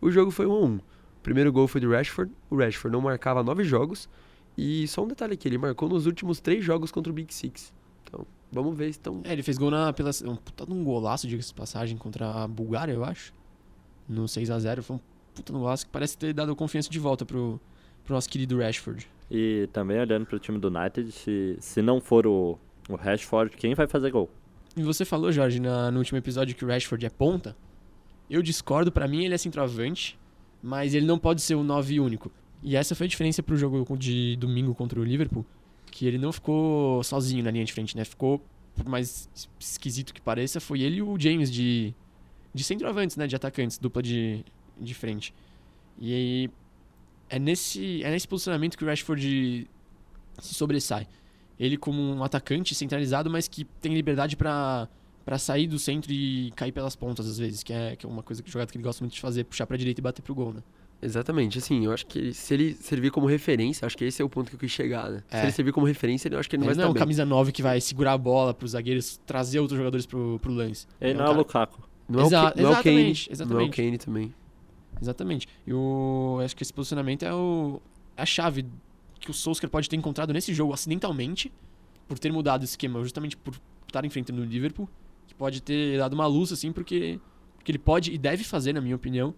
O 0.00 0.10
jogo 0.10 0.30
foi 0.30 0.46
1 0.46 0.52
a 0.52 0.60
1 0.60 0.76
O 0.76 0.82
primeiro 1.22 1.52
gol 1.52 1.66
foi 1.66 1.80
do 1.80 1.90
Rashford. 1.90 2.32
O 2.48 2.56
Rashford 2.56 2.92
não 2.92 3.00
marcava 3.00 3.42
nove 3.42 3.64
jogos. 3.64 4.08
E 4.56 4.88
só 4.88 5.04
um 5.04 5.08
detalhe 5.08 5.34
aqui, 5.34 5.48
ele 5.48 5.58
marcou 5.58 5.88
nos 5.88 6.06
últimos 6.06 6.40
três 6.40 6.64
jogos 6.64 6.90
contra 6.90 7.12
o 7.12 7.14
Big 7.14 7.32
Six. 7.32 7.72
Então, 8.04 8.26
vamos 8.50 8.76
ver 8.76 8.86
se 8.86 8.98
estão... 8.98 9.20
É, 9.24 9.32
ele 9.32 9.42
fez 9.42 9.56
gol 9.56 9.70
na, 9.70 9.92
pela, 9.92 10.10
um 10.24 10.34
puta 10.34 10.66
de 10.66 10.72
um 10.72 10.82
golaço, 10.82 11.28
diga-se 11.28 11.48
de 11.48 11.54
passagem, 11.54 11.96
contra 11.96 12.28
a 12.42 12.48
Bulgária, 12.48 12.92
eu 12.92 13.04
acho. 13.04 13.32
No 14.08 14.26
6 14.26 14.50
a 14.50 14.58
0 14.58 14.82
Foi 14.82 14.96
um 14.96 15.00
puta 15.34 15.52
golaço 15.52 15.86
que 15.86 15.92
parece 15.92 16.18
ter 16.18 16.32
dado 16.32 16.56
confiança 16.56 16.90
de 16.90 16.98
volta 16.98 17.24
pro, 17.24 17.60
pro 18.08 18.14
nosso 18.14 18.28
querido 18.28 18.58
Rashford. 18.58 19.06
E 19.30 19.68
também 19.72 20.00
olhando 20.00 20.24
pro 20.26 20.38
time 20.38 20.58
do 20.58 20.68
United, 20.68 21.12
se, 21.12 21.56
se 21.60 21.82
não 21.82 22.00
for 22.00 22.26
o, 22.26 22.58
o 22.88 22.96
Rashford, 22.96 23.54
quem 23.56 23.74
vai 23.74 23.86
fazer 23.86 24.10
gol? 24.10 24.30
E 24.74 24.82
você 24.82 25.04
falou, 25.04 25.30
Jorge, 25.30 25.60
na- 25.60 25.90
no 25.90 25.98
último 25.98 26.16
episódio 26.18 26.54
que 26.56 26.64
o 26.64 26.68
Rashford 26.68 27.04
é 27.04 27.10
ponta. 27.10 27.54
Eu 28.30 28.42
discordo, 28.42 28.90
pra 28.90 29.06
mim 29.06 29.24
ele 29.24 29.34
é 29.34 29.38
centroavante, 29.38 30.18
mas 30.62 30.94
ele 30.94 31.04
não 31.06 31.18
pode 31.18 31.42
ser 31.42 31.54
o 31.54 31.62
9 31.62 32.00
único. 32.00 32.30
E 32.62 32.76
essa 32.76 32.94
foi 32.94 33.06
a 33.06 33.08
diferença 33.08 33.42
pro 33.42 33.56
jogo 33.56 33.96
de 33.96 34.36
domingo 34.36 34.74
contra 34.74 34.98
o 34.98 35.04
Liverpool, 35.04 35.44
que 35.90 36.06
ele 36.06 36.18
não 36.18 36.32
ficou 36.32 37.02
sozinho 37.04 37.44
na 37.44 37.50
linha 37.50 37.64
de 37.64 37.72
frente, 37.72 37.96
né? 37.96 38.04
Ficou, 38.04 38.42
por 38.74 38.88
mais 38.88 39.28
es- 39.34 39.48
esquisito 39.60 40.14
que 40.14 40.20
pareça, 40.20 40.58
foi 40.60 40.80
ele 40.82 40.96
e 40.96 41.02
o 41.02 41.18
James 41.18 41.50
de, 41.52 41.94
de 42.54 42.64
centroavantes, 42.64 43.16
né? 43.16 43.26
De 43.26 43.36
atacantes, 43.36 43.78
dupla 43.78 44.02
de, 44.02 44.44
de 44.80 44.94
frente. 44.94 45.34
E 45.98 46.12
aí, 46.14 46.50
é 47.28 47.38
nesse, 47.38 48.02
é 48.02 48.10
nesse 48.10 48.26
posicionamento 48.28 48.76
que 48.76 48.84
o 48.84 48.86
Rashford 48.86 49.68
se 50.40 50.54
sobressai. 50.54 51.06
Ele 51.58 51.76
como 51.76 52.00
um 52.00 52.22
atacante 52.22 52.74
centralizado, 52.74 53.28
mas 53.28 53.48
que 53.48 53.64
tem 53.64 53.94
liberdade 53.94 54.36
pra 54.36 54.88
para 55.24 55.36
sair 55.36 55.66
do 55.66 55.78
centro 55.78 56.10
e 56.10 56.50
cair 56.56 56.72
pelas 56.72 56.96
pontas 56.96 57.28
às 57.28 57.36
vezes, 57.38 57.62
que 57.62 57.70
é, 57.70 57.94
que 57.96 58.06
é 58.06 58.08
uma 58.08 58.22
coisa 58.22 58.42
que 58.42 58.48
o 58.48 58.52
jogador 58.52 58.72
que 58.72 58.78
ele 58.78 58.84
gosta 58.84 59.04
muito 59.04 59.12
de 59.12 59.20
fazer, 59.20 59.44
puxar 59.44 59.66
pra 59.66 59.76
direita 59.76 60.00
e 60.00 60.02
bater 60.02 60.22
pro 60.22 60.34
gol, 60.34 60.54
né? 60.54 60.62
Exatamente, 61.02 61.58
assim, 61.58 61.84
eu 61.84 61.92
acho 61.92 62.06
que 62.06 62.32
se 62.32 62.54
ele 62.54 62.72
servir 62.72 63.10
como 63.10 63.26
referência, 63.26 63.84
acho 63.84 63.94
que 63.94 64.06
esse 64.06 64.22
é 64.22 64.24
o 64.24 64.28
ponto 64.30 64.48
que 64.48 64.54
eu 64.56 64.58
quis 64.60 64.70
chegar, 64.70 65.10
né? 65.10 65.22
Se 65.28 65.36
É. 65.36 65.42
ele 65.42 65.52
servir 65.52 65.72
como 65.72 65.84
referência, 65.86 66.30
eu 66.32 66.38
acho 66.38 66.48
que 66.48 66.56
ele 66.56 66.62
não 66.62 66.68
Ele 66.70 66.76
vai 66.76 66.82
não 66.82 66.84
é 66.84 66.86
estar 66.86 66.90
um 66.92 66.94
bem. 66.94 67.00
camisa 67.00 67.26
9 67.26 67.52
que 67.52 67.60
vai 67.62 67.78
segurar 67.78 68.14
a 68.14 68.18
bola 68.18 68.54
pros 68.54 68.70
zagueiros, 68.70 69.20
trazer 69.26 69.60
outros 69.60 69.76
jogadores 69.76 70.06
pro, 70.06 70.38
pro 70.40 70.50
lance. 70.50 70.86
Ele 70.98 71.12
É 71.12 71.14
um 71.14 71.18
não 71.18 71.26
é 71.26 71.30
o 71.30 71.32
Lukaku. 71.34 71.86
Não 72.08 72.20
é 72.20 72.22
o 72.22 72.26
Exa- 72.26 72.38
é 72.38 72.40
o 72.40 72.52
Kane, 72.52 72.62
exatamente, 72.62 73.28
não 73.28 73.28
é 73.28 73.28
o 73.28 73.32
exatamente. 73.34 73.76
Kane 73.76 73.98
também. 73.98 74.34
Exatamente. 75.00 75.46
E 75.66 75.72
o, 75.72 76.40
acho 76.44 76.56
que 76.56 76.62
esse 76.62 76.72
posicionamento 76.72 77.22
é 77.24 77.32
o, 77.32 77.80
a 78.16 78.26
chave 78.26 78.66
que 79.20 79.30
o 79.30 79.34
Solskjaer 79.34 79.70
pode 79.70 79.88
ter 79.88 79.96
encontrado 79.96 80.32
nesse 80.32 80.54
jogo 80.54 80.72
acidentalmente, 80.72 81.52
por 82.06 82.18
ter 82.18 82.32
mudado 82.32 82.62
o 82.62 82.64
esquema, 82.64 83.02
justamente 83.02 83.36
por 83.36 83.54
estar 83.86 84.04
enfrentando 84.04 84.40
o 84.40 84.44
Liverpool, 84.44 84.88
que 85.26 85.34
pode 85.34 85.60
ter 85.60 85.98
dado 85.98 86.14
uma 86.14 86.26
luz, 86.26 86.52
assim, 86.52 86.72
porque, 86.72 87.20
porque 87.56 87.70
ele 87.70 87.78
pode 87.78 88.12
e 88.12 88.18
deve 88.18 88.44
fazer, 88.44 88.72
na 88.72 88.80
minha 88.80 88.96
opinião, 88.96 89.34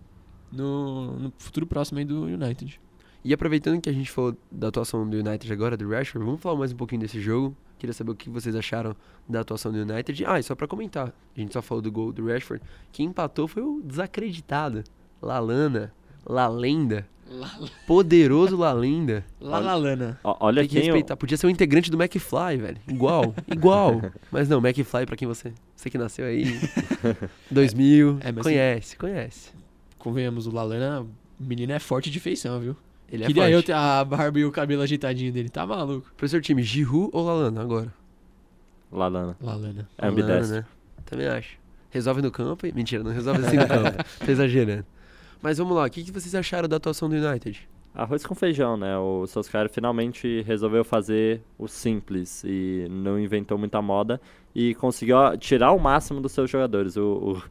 no, 0.52 1.18
no 1.18 1.32
futuro 1.38 1.66
próximo 1.66 1.98
aí 1.98 2.04
do 2.04 2.24
United. 2.24 2.80
E 3.22 3.34
aproveitando 3.34 3.80
que 3.80 3.90
a 3.90 3.92
gente 3.92 4.10
falou 4.10 4.34
da 4.50 4.68
atuação 4.68 5.08
do 5.08 5.16
United 5.16 5.52
agora, 5.52 5.76
do 5.76 5.88
Rashford, 5.88 6.24
vamos 6.24 6.40
falar 6.40 6.58
mais 6.58 6.72
um 6.72 6.76
pouquinho 6.76 7.02
desse 7.02 7.20
jogo. 7.20 7.54
Queria 7.78 7.92
saber 7.92 8.12
o 8.12 8.14
que 8.14 8.30
vocês 8.30 8.54
acharam 8.54 8.96
da 9.28 9.40
atuação 9.40 9.70
do 9.72 9.78
United. 9.78 10.24
Ah, 10.26 10.38
e 10.38 10.42
só 10.42 10.54
pra 10.54 10.66
comentar, 10.66 11.08
a 11.08 11.40
gente 11.40 11.52
só 11.52 11.60
falou 11.60 11.82
do 11.82 11.92
gol 11.92 12.12
do 12.12 12.26
Rashford. 12.26 12.62
Quem 12.92 13.06
empatou 13.06 13.46
foi 13.46 13.62
o 13.62 13.82
desacreditado. 13.82 14.84
Lalana, 15.22 15.92
Lalenda, 16.26 17.06
poderoso 17.86 18.56
Lalenda. 18.56 19.24
Lalana. 19.40 20.18
Ó, 20.24 20.36
Olha 20.40 20.62
Tem 20.62 20.68
que 20.68 20.74
quem 20.76 20.88
eu- 20.88 20.94
respeitar. 20.94 21.16
Podia 21.16 21.36
ser 21.36 21.46
um 21.46 21.50
integrante 21.50 21.90
do 21.90 22.00
McFly, 22.00 22.56
velho. 22.56 22.78
Igual, 22.88 23.34
igual. 23.50 24.00
Mas 24.30 24.48
não, 24.48 24.58
McFly 24.58 25.06
pra 25.06 25.16
quem 25.16 25.26
você... 25.28 25.52
Você 25.76 25.88
que 25.88 25.96
nasceu 25.96 26.26
aí, 26.26 26.44
2000, 27.50 28.18
É, 28.20 28.32
conhece, 28.32 28.96
conhece. 28.96 29.50
Convenhamos, 29.98 30.46
o 30.46 30.50
Lalana, 30.50 31.00
o 31.02 31.08
menino 31.42 31.72
é 31.72 31.78
forte 31.78 32.10
de 32.10 32.20
feição, 32.20 32.60
viu? 32.60 32.76
Ele 33.10 33.24
é 33.24 33.26
Queria 33.26 33.42
forte. 33.44 33.54
eu 33.54 33.62
ter 33.62 33.72
a 33.72 34.04
barba 34.04 34.38
e 34.38 34.44
o 34.44 34.52
cabelo 34.52 34.82
ajeitadinho 34.82 35.32
dele, 35.32 35.48
tá 35.48 35.66
maluco? 35.66 36.06
Professor 36.16 36.40
time, 36.42 36.62
Giroud 36.62 37.08
ou 37.12 37.24
Lalana 37.24 37.60
agora? 37.62 37.92
Lalana. 38.92 39.36
Lalana. 39.40 39.88
É 39.98 40.06
ambidestro. 40.06 40.56
né? 40.56 40.64
Também 41.06 41.26
acho. 41.28 41.58
Resolve 41.90 42.22
no 42.22 42.30
campo 42.30 42.66
e... 42.66 42.72
Mentira, 42.72 43.02
não 43.02 43.10
resolve 43.10 43.44
assim 43.44 43.56
no 43.56 43.66
campo. 43.66 44.04
Tô 44.24 44.30
exagerando. 44.30 44.84
Mas 45.42 45.58
vamos 45.58 45.74
lá, 45.76 45.86
o 45.86 45.90
que, 45.90 46.04
que 46.04 46.12
vocês 46.12 46.34
acharam 46.34 46.68
da 46.68 46.76
atuação 46.76 47.08
do 47.08 47.16
United? 47.16 47.68
Arroz 47.94 48.24
com 48.24 48.34
feijão, 48.34 48.76
né? 48.76 48.96
O 48.98 49.26
Solskjaer 49.26 49.68
finalmente 49.68 50.42
resolveu 50.42 50.84
fazer 50.84 51.42
o 51.58 51.66
simples 51.66 52.44
e 52.44 52.86
não 52.88 53.18
inventou 53.18 53.58
muita 53.58 53.82
moda 53.82 54.20
e 54.54 54.74
conseguiu 54.76 55.16
tirar 55.38 55.72
o 55.72 55.78
máximo 55.78 56.20
dos 56.20 56.30
seus 56.30 56.48
jogadores. 56.48 56.96
O, 56.96 57.42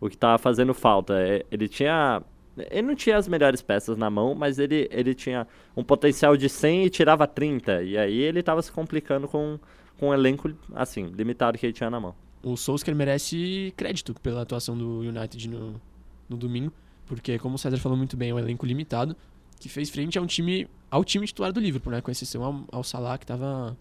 o, 0.00 0.06
o 0.06 0.10
que 0.10 0.16
tava 0.16 0.36
fazendo 0.36 0.74
falta. 0.74 1.14
é, 1.18 1.44
Ele 1.50 1.68
tinha. 1.68 2.22
Ele 2.70 2.82
não 2.88 2.94
tinha 2.94 3.16
as 3.16 3.28
melhores 3.28 3.62
peças 3.62 3.96
na 3.96 4.10
mão, 4.10 4.34
mas 4.34 4.58
ele, 4.58 4.88
ele 4.90 5.14
tinha 5.14 5.46
um 5.76 5.84
potencial 5.84 6.36
de 6.36 6.48
100 6.48 6.86
e 6.86 6.90
tirava 6.90 7.26
30. 7.26 7.84
E 7.84 7.96
aí 7.96 8.18
ele 8.18 8.42
tava 8.42 8.60
se 8.60 8.72
complicando 8.72 9.28
com, 9.28 9.60
com 9.98 10.08
um 10.08 10.14
elenco, 10.14 10.52
assim, 10.74 11.06
limitado 11.06 11.56
que 11.56 11.64
ele 11.64 11.72
tinha 11.72 11.88
na 11.88 12.00
mão. 12.00 12.16
O 12.42 12.56
Solskjaer 12.56 12.96
merece 12.96 13.72
crédito 13.76 14.12
pela 14.20 14.42
atuação 14.42 14.76
do 14.76 15.00
United 15.00 15.48
no, 15.48 15.80
no 16.28 16.36
domingo, 16.36 16.72
porque, 17.08 17.38
como 17.38 17.56
o 17.56 17.58
César 17.58 17.78
falou 17.78 17.96
muito 17.96 18.16
bem, 18.16 18.30
é 18.30 18.34
um 18.34 18.38
elenco 18.38 18.66
limitado 18.66 19.16
que 19.58 19.68
fez 19.68 19.90
frente 19.90 20.18
a 20.18 20.22
um 20.22 20.26
time, 20.26 20.68
ao 20.90 21.04
time 21.04 21.26
titular 21.26 21.52
do 21.52 21.58
Liverpool, 21.58 21.92
né? 21.92 22.00
Com 22.00 22.10
exceção 22.10 22.44
ao, 22.44 22.64
ao 22.70 22.84
Salah, 22.84 23.18
que 23.18 23.26
tava, 23.26 23.76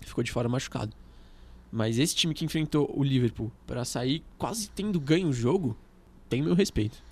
ficou 0.00 0.22
de 0.22 0.30
fora 0.30 0.48
machucado. 0.48 0.92
Mas 1.72 1.98
esse 1.98 2.14
time 2.14 2.34
que 2.34 2.44
enfrentou 2.44 2.92
o 2.96 3.02
Liverpool 3.02 3.50
para 3.66 3.84
sair 3.84 4.22
quase 4.38 4.68
tendo 4.70 5.00
ganho 5.00 5.28
o 5.28 5.32
jogo, 5.32 5.76
tem 6.28 6.42
meu 6.42 6.54
respeito. 6.54 7.02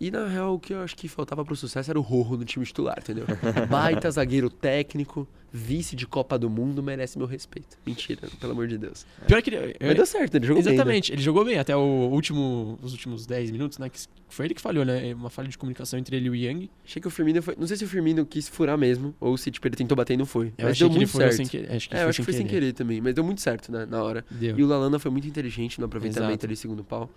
E 0.00 0.10
na 0.10 0.26
real, 0.26 0.54
o 0.54 0.58
que 0.58 0.74
eu 0.74 0.80
acho 0.80 0.96
que 0.96 1.08
faltava 1.08 1.44
pro 1.44 1.54
sucesso 1.54 1.90
era 1.90 1.98
o 1.98 2.02
Rorro 2.02 2.36
no 2.36 2.44
time 2.44 2.64
titular, 2.66 2.98
entendeu? 2.98 3.26
Baita 3.70 4.10
zagueiro 4.12 4.50
técnico, 4.50 5.26
vice 5.52 5.94
de 5.94 6.04
Copa 6.04 6.36
do 6.36 6.50
Mundo, 6.50 6.82
merece 6.82 7.16
meu 7.16 7.28
respeito. 7.28 7.78
Mentira, 7.86 8.28
pelo 8.40 8.52
amor 8.52 8.66
de 8.66 8.76
Deus. 8.76 9.06
Pior 9.26 9.40
que 9.40 9.50
ele, 9.50 9.76
Mas 9.80 9.94
deu 9.94 10.04
certo, 10.04 10.34
ele 10.34 10.46
jogou 10.46 10.62
bem, 10.62 10.72
né? 10.72 10.74
Exatamente, 10.76 11.12
ele 11.12 11.22
jogou 11.22 11.44
bem 11.44 11.58
até 11.58 11.76
o 11.76 12.08
último, 12.10 12.76
os 12.82 12.92
últimos 12.92 13.24
10 13.24 13.52
minutos, 13.52 13.78
né? 13.78 13.88
Que 13.88 14.00
foi 14.28 14.46
ele 14.46 14.54
que 14.54 14.60
falhou, 14.60 14.84
né? 14.84 15.14
Uma 15.14 15.30
falha 15.30 15.48
de 15.48 15.56
comunicação 15.56 15.96
entre 15.96 16.16
ele 16.16 16.26
e 16.26 16.30
o 16.30 16.34
Yang. 16.34 16.70
Achei 16.84 17.00
que 17.00 17.06
o 17.06 17.10
Firmino 17.10 17.40
foi... 17.40 17.54
Não 17.56 17.66
sei 17.68 17.76
se 17.76 17.84
o 17.84 17.88
Firmino 17.88 18.26
quis 18.26 18.48
furar 18.48 18.76
mesmo, 18.76 19.14
ou 19.20 19.36
se 19.36 19.48
tipo, 19.52 19.66
ele 19.68 19.76
tentou 19.76 19.96
bater 19.96 20.14
e 20.14 20.16
não 20.16 20.26
foi. 20.26 20.52
Eu 20.58 20.66
mas 20.66 20.76
deu 20.76 20.90
que 20.90 20.96
muito 20.96 21.10
certo. 21.16 21.36
sem 21.36 21.46
querer. 21.46 21.72
Acho 21.72 21.88
que 21.88 21.94
É, 21.94 21.98
foi 21.98 22.04
eu 22.04 22.08
acho 22.08 22.16
sem 22.16 22.24
que 22.24 22.32
foi 22.32 22.38
sem 22.40 22.46
querer 22.48 22.72
também, 22.72 23.00
mas 23.00 23.14
deu 23.14 23.22
muito 23.22 23.40
certo 23.40 23.70
né, 23.70 23.86
na 23.86 24.02
hora. 24.02 24.24
Deu. 24.28 24.58
E 24.58 24.62
o 24.62 24.66
Lalana 24.66 24.98
foi 24.98 25.10
muito 25.12 25.28
inteligente 25.28 25.78
no 25.78 25.86
aproveitamento 25.86 26.32
Exato. 26.32 26.46
ali, 26.46 26.56
segundo 26.56 26.82
pau. 26.82 27.08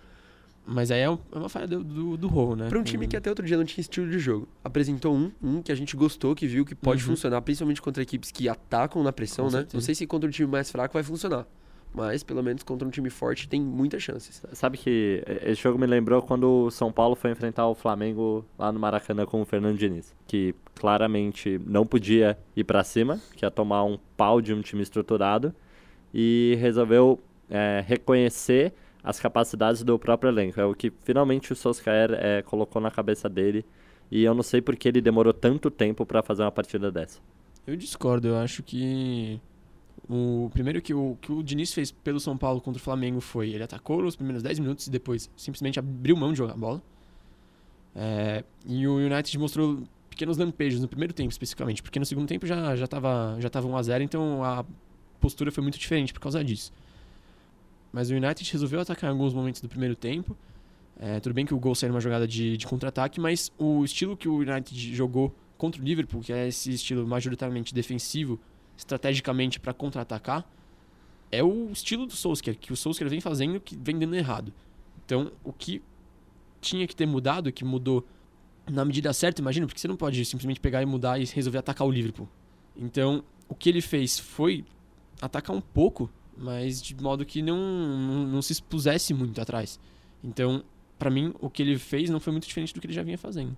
Mas 0.66 0.90
aí 0.90 1.00
é, 1.00 1.08
um- 1.10 1.18
é 1.32 1.38
uma 1.38 1.48
falha 1.48 1.66
do, 1.66 1.82
do, 1.82 2.16
do 2.16 2.56
né? 2.56 2.68
Pra 2.68 2.78
um 2.78 2.82
time 2.82 3.06
que 3.06 3.16
até 3.16 3.30
outro 3.30 3.44
dia 3.46 3.56
não 3.56 3.64
tinha 3.64 3.80
estilo 3.80 4.10
de 4.10 4.18
jogo. 4.18 4.46
Apresentou 4.62 5.14
um, 5.14 5.32
um 5.42 5.62
que 5.62 5.72
a 5.72 5.74
gente 5.74 5.96
gostou, 5.96 6.34
que 6.34 6.46
viu 6.46 6.64
que 6.64 6.74
pode 6.74 7.02
Uhum. 7.02 7.10
funcionar, 7.10 7.40
principalmente 7.40 7.80
contra 7.80 8.02
equipes 8.02 8.30
que 8.30 8.48
atacam 8.48 9.02
na 9.02 9.12
pressão, 9.12 9.46
Com 9.46 9.50
né? 9.52 9.58
certeza. 9.58 9.76
Não 9.76 9.80
sei 9.80 9.94
se 9.94 10.06
contra 10.06 10.28
um 10.28 10.30
time 10.30 10.50
mais 10.50 10.70
fraco 10.70 10.92
vai 10.92 11.02
funcionar. 11.02 11.46
Mas, 11.94 12.22
pelo 12.22 12.42
menos, 12.42 12.62
contra 12.62 12.86
um 12.86 12.90
time 12.90 13.08
forte 13.08 13.48
tem 13.48 13.58
muitas 13.62 14.02
chances. 14.02 14.42
Sabe 14.52 14.76
que 14.76 15.24
esse 15.42 15.62
jogo 15.62 15.78
me 15.78 15.86
lembrou 15.86 16.20
quando 16.20 16.66
o 16.66 16.70
São 16.70 16.92
Paulo 16.92 17.16
foi 17.16 17.30
enfrentar 17.30 17.66
o 17.66 17.74
Flamengo 17.74 18.44
lá 18.58 18.70
no 18.70 18.78
Maracanã 18.78 19.24
com 19.24 19.40
o 19.40 19.44
Fernando 19.46 19.78
Diniz, 19.78 20.14
que 20.26 20.54
claramente 20.74 21.58
não 21.66 21.86
podia 21.86 22.38
ir 22.54 22.64
pra 22.64 22.84
cima, 22.84 23.18
que 23.34 23.42
ia 23.42 23.50
tomar 23.50 23.84
um 23.84 23.98
pau 24.18 24.42
de 24.42 24.52
um 24.52 24.60
time 24.60 24.82
estruturado, 24.82 25.54
e 26.12 26.58
resolveu 26.60 27.18
é, 27.48 27.82
reconhecer 27.86 28.74
as 29.02 29.18
capacidades 29.20 29.82
do 29.82 29.98
próprio 29.98 30.30
elenco. 30.30 30.60
É 30.60 30.64
o 30.64 30.74
que 30.74 30.92
finalmente 31.02 31.52
o 31.52 31.56
Solskjaer 31.56 32.10
é, 32.12 32.42
colocou 32.42 32.80
na 32.80 32.90
cabeça 32.90 33.28
dele, 33.28 33.64
e 34.10 34.24
eu 34.24 34.34
não 34.34 34.42
sei 34.42 34.60
por 34.60 34.76
que 34.76 34.88
ele 34.88 35.00
demorou 35.00 35.32
tanto 35.32 35.70
tempo 35.70 36.04
pra 36.06 36.22
fazer 36.22 36.42
uma 36.42 36.52
partida 36.52 36.90
dessa. 36.90 37.20
Eu 37.66 37.76
discordo, 37.76 38.28
eu 38.28 38.36
acho 38.36 38.62
que 38.62 39.40
O 40.08 40.48
primeiro 40.52 40.80
que 40.80 40.94
o, 40.94 41.18
que 41.20 41.30
o 41.30 41.42
Diniz 41.42 41.74
fez 41.74 41.90
pelo 41.90 42.18
São 42.18 42.36
Paulo 42.38 42.60
contra 42.60 42.80
o 42.80 42.82
Flamengo 42.82 43.20
foi 43.20 43.50
ele 43.50 43.62
atacou 43.62 44.02
nos 44.02 44.16
primeiros 44.16 44.42
10 44.42 44.58
minutos 44.60 44.86
e 44.86 44.90
depois 44.90 45.30
simplesmente 45.36 45.78
abriu 45.78 46.16
mão 46.16 46.32
de 46.32 46.38
jogar 46.38 46.54
a 46.54 46.56
bola. 46.56 46.82
É, 47.94 48.44
e 48.66 48.86
o 48.86 48.96
United 48.96 49.38
mostrou 49.38 49.82
pequenos 50.08 50.38
lampejos 50.38 50.80
no 50.80 50.88
primeiro 50.88 51.12
tempo, 51.12 51.30
especificamente, 51.30 51.82
porque 51.82 51.98
no 51.98 52.06
segundo 52.06 52.26
tempo 52.26 52.46
já, 52.46 52.74
já 52.74 52.86
estava 52.86 53.36
já 53.38 53.50
tava 53.50 53.68
1x0, 53.68 54.02
então 54.02 54.42
a 54.42 54.64
postura 55.20 55.50
foi 55.52 55.62
muito 55.62 55.78
diferente 55.78 56.12
por 56.12 56.20
causa 56.20 56.42
disso. 56.42 56.72
Mas 57.92 58.10
o 58.10 58.14
United 58.14 58.50
resolveu 58.50 58.80
atacar 58.80 59.08
em 59.08 59.12
alguns 59.12 59.32
momentos 59.32 59.60
do 59.60 59.68
primeiro 59.68 59.96
tempo. 59.96 60.36
É, 60.98 61.20
tudo 61.20 61.32
bem 61.32 61.46
que 61.46 61.54
o 61.54 61.58
gol 61.58 61.74
saiu 61.74 61.90
numa 61.90 62.00
jogada 62.00 62.26
de, 62.26 62.56
de 62.56 62.66
contra-ataque, 62.66 63.20
mas 63.20 63.52
o 63.56 63.84
estilo 63.84 64.16
que 64.16 64.28
o 64.28 64.38
United 64.38 64.94
jogou 64.94 65.34
contra 65.56 65.80
o 65.80 65.84
Liverpool, 65.84 66.20
que 66.20 66.32
é 66.32 66.48
esse 66.48 66.72
estilo 66.72 67.06
majoritariamente 67.06 67.74
defensivo, 67.74 68.38
estrategicamente 68.76 69.58
para 69.58 69.72
contra-atacar, 69.72 70.48
é 71.30 71.42
o 71.42 71.70
estilo 71.70 72.06
do 72.06 72.14
Solskjaer, 72.14 72.58
que 72.58 72.72
o 72.72 72.76
Solskjaer 72.76 73.10
vem 73.10 73.20
fazendo 73.20 73.60
que 73.60 73.76
vem 73.76 73.98
dando 73.98 74.14
errado. 74.14 74.52
Então, 75.04 75.32
o 75.44 75.52
que 75.52 75.82
tinha 76.60 76.86
que 76.86 76.96
ter 76.96 77.06
mudado, 77.06 77.52
que 77.52 77.64
mudou 77.64 78.06
na 78.70 78.84
medida 78.84 79.12
certa, 79.12 79.40
imagina, 79.40 79.66
porque 79.66 79.80
você 79.80 79.88
não 79.88 79.96
pode 79.96 80.24
simplesmente 80.24 80.60
pegar 80.60 80.82
e 80.82 80.86
mudar 80.86 81.18
e 81.18 81.24
resolver 81.24 81.58
atacar 81.58 81.86
o 81.86 81.90
Liverpool. 81.90 82.28
Então, 82.76 83.24
o 83.48 83.54
que 83.54 83.68
ele 83.68 83.80
fez 83.80 84.18
foi 84.18 84.64
atacar 85.20 85.54
um 85.54 85.60
pouco, 85.60 86.10
mas 86.38 86.80
de 86.80 86.94
modo 86.94 87.24
que 87.24 87.42
não, 87.42 87.56
não, 87.56 88.26
não 88.26 88.42
se 88.42 88.52
expusesse 88.52 89.12
muito 89.12 89.40
atrás. 89.40 89.78
Então, 90.22 90.62
para 90.98 91.10
mim, 91.10 91.34
o 91.40 91.50
que 91.50 91.62
ele 91.62 91.78
fez 91.78 92.10
não 92.10 92.20
foi 92.20 92.32
muito 92.32 92.46
diferente 92.46 92.74
do 92.74 92.80
que 92.80 92.86
ele 92.86 92.94
já 92.94 93.02
vinha 93.02 93.18
fazendo. 93.18 93.56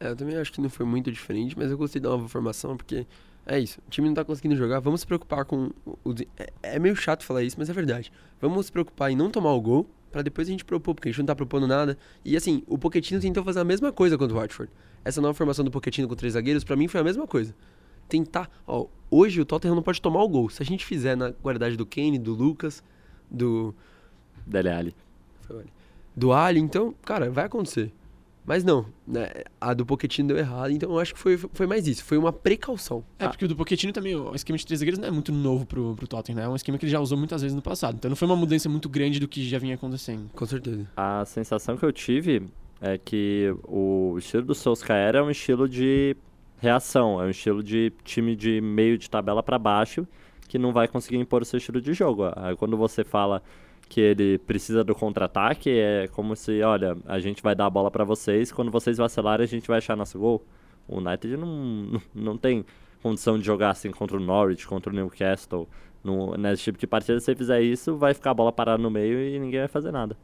É, 0.00 0.08
eu 0.08 0.16
também 0.16 0.36
acho 0.36 0.52
que 0.52 0.60
não 0.60 0.70
foi 0.70 0.86
muito 0.86 1.10
diferente, 1.10 1.56
mas 1.58 1.70
eu 1.70 1.78
gostei 1.78 2.00
da 2.00 2.08
nova 2.08 2.28
formação, 2.28 2.76
porque 2.76 3.06
é 3.46 3.58
isso. 3.58 3.80
O 3.86 3.90
time 3.90 4.06
não 4.06 4.14
tá 4.14 4.24
conseguindo 4.24 4.54
jogar, 4.54 4.78
vamos 4.80 5.00
se 5.00 5.06
preocupar 5.06 5.44
com. 5.44 5.70
O, 6.04 6.14
é, 6.36 6.52
é, 6.62 6.78
meio 6.78 6.94
chato 6.94 7.24
falar 7.24 7.42
isso, 7.42 7.56
mas 7.58 7.68
é 7.68 7.72
verdade. 7.72 8.12
Vamos 8.40 8.66
se 8.66 8.72
preocupar 8.72 9.10
em 9.10 9.16
não 9.16 9.30
tomar 9.30 9.52
o 9.52 9.60
gol, 9.60 9.88
para 10.12 10.22
depois 10.22 10.46
a 10.48 10.50
gente 10.50 10.64
propor, 10.64 10.94
porque 10.94 11.08
a 11.08 11.12
gente 11.12 11.18
não 11.18 11.26
tá 11.26 11.34
propondo 11.34 11.66
nada. 11.66 11.98
E 12.24 12.36
assim, 12.36 12.62
o 12.66 12.78
Pochettino 12.78 13.20
tentou 13.20 13.42
fazer 13.42 13.60
a 13.60 13.64
mesma 13.64 13.92
coisa 13.92 14.16
contra 14.16 14.36
o 14.36 14.40
Watford. 14.40 14.70
Essa 15.04 15.20
nova 15.20 15.34
formação 15.34 15.64
do 15.64 15.70
Pochettino 15.70 16.06
com 16.06 16.14
três 16.14 16.34
zagueiros, 16.34 16.62
para 16.62 16.76
mim 16.76 16.88
foi 16.88 17.00
a 17.00 17.04
mesma 17.04 17.26
coisa. 17.26 17.54
Tentar. 18.08 18.50
Ó, 18.66 18.86
hoje 19.10 19.40
o 19.40 19.44
Tottenham 19.44 19.74
não 19.74 19.82
pode 19.82 20.00
tomar 20.00 20.22
o 20.22 20.28
gol. 20.28 20.48
Se 20.48 20.62
a 20.62 20.66
gente 20.66 20.84
fizer 20.84 21.16
na 21.16 21.32
qualidade 21.32 21.76
do 21.76 21.86
Kane, 21.86 22.18
do 22.18 22.34
Lucas, 22.34 22.82
do. 23.30 23.74
Dele 24.46 24.68
Ali. 24.68 24.94
Do 26.16 26.32
Ali, 26.32 26.60
então, 26.60 26.94
cara, 27.04 27.30
vai 27.30 27.44
acontecer. 27.44 27.92
Mas 28.48 28.64
não, 28.64 28.86
né, 29.06 29.28
a 29.60 29.74
do 29.74 29.84
Pochettino 29.84 30.28
deu 30.28 30.38
errado, 30.38 30.70
então 30.70 30.90
eu 30.90 30.98
acho 30.98 31.12
que 31.12 31.20
foi, 31.20 31.36
foi 31.36 31.66
mais 31.66 31.86
isso, 31.86 32.02
foi 32.02 32.16
uma 32.16 32.32
precaução. 32.32 33.04
É, 33.18 33.26
ah. 33.26 33.28
porque 33.28 33.44
o 33.44 33.48
do 33.48 33.54
Pochettino 33.54 33.92
também, 33.92 34.16
o 34.16 34.34
esquema 34.34 34.56
de 34.56 34.64
três 34.64 34.80
zagueiros 34.80 34.98
não 34.98 35.06
é 35.06 35.10
muito 35.10 35.30
novo 35.30 35.66
pro, 35.66 35.94
pro 35.94 36.08
Tottenham, 36.08 36.38
né? 36.38 36.46
É 36.46 36.48
um 36.48 36.56
esquema 36.56 36.78
que 36.78 36.86
ele 36.86 36.90
já 36.90 36.98
usou 36.98 37.18
muitas 37.18 37.42
vezes 37.42 37.54
no 37.54 37.60
passado. 37.60 37.96
Então 37.96 38.08
não 38.08 38.16
foi 38.16 38.26
uma 38.26 38.36
mudança 38.36 38.66
muito 38.66 38.88
grande 38.88 39.20
do 39.20 39.28
que 39.28 39.46
já 39.46 39.58
vinha 39.58 39.74
acontecendo. 39.74 40.30
Com 40.34 40.46
certeza. 40.46 40.88
A 40.96 41.26
sensação 41.26 41.76
que 41.76 41.84
eu 41.84 41.92
tive 41.92 42.48
é 42.80 42.96
que 42.96 43.54
o 43.64 44.16
estilo 44.16 44.44
do 44.44 44.54
Solskjaer 44.54 45.16
é 45.16 45.22
um 45.22 45.30
estilo 45.30 45.68
de 45.68 46.16
reação, 46.58 47.22
é 47.22 47.26
um 47.26 47.30
estilo 47.30 47.62
de 47.62 47.92
time 48.04 48.34
de 48.36 48.60
meio 48.60 48.98
de 48.98 49.08
tabela 49.08 49.42
para 49.42 49.58
baixo 49.58 50.06
que 50.48 50.58
não 50.58 50.72
vai 50.72 50.88
conseguir 50.88 51.18
impor 51.18 51.42
o 51.42 51.44
seu 51.44 51.58
estilo 51.58 51.80
de 51.80 51.92
jogo. 51.92 52.24
Aí 52.34 52.56
quando 52.56 52.76
você 52.76 53.04
fala 53.04 53.42
que 53.88 54.00
ele 54.00 54.38
precisa 54.38 54.82
do 54.82 54.94
contra-ataque, 54.94 55.70
é 55.70 56.08
como 56.08 56.34
se, 56.34 56.62
olha, 56.62 56.96
a 57.06 57.18
gente 57.18 57.42
vai 57.42 57.54
dar 57.54 57.66
a 57.66 57.70
bola 57.70 57.90
para 57.90 58.04
vocês, 58.04 58.50
quando 58.50 58.70
vocês 58.70 58.96
vacilarem 58.98 59.44
a 59.44 59.48
gente 59.48 59.68
vai 59.68 59.78
achar 59.78 59.96
nosso 59.96 60.18
gol. 60.18 60.44
O 60.86 60.98
United 60.98 61.36
não, 61.36 62.00
não 62.14 62.36
tem 62.36 62.64
condição 63.02 63.38
de 63.38 63.44
jogar 63.44 63.70
assim 63.70 63.90
contra 63.90 64.16
o 64.16 64.20
Norwich, 64.20 64.66
contra 64.66 64.90
o 64.90 64.94
Newcastle. 64.94 65.68
No, 66.02 66.36
nesse 66.36 66.62
tipo 66.62 66.78
de 66.78 66.86
partida, 66.86 67.18
se 67.20 67.26
você 67.26 67.34
fizer 67.34 67.60
isso, 67.60 67.96
vai 67.96 68.14
ficar 68.14 68.30
a 68.30 68.34
bola 68.34 68.52
parada 68.52 68.82
no 68.82 68.90
meio 68.90 69.20
e 69.20 69.38
ninguém 69.38 69.60
vai 69.60 69.68
fazer 69.68 69.92
nada. 69.92 70.16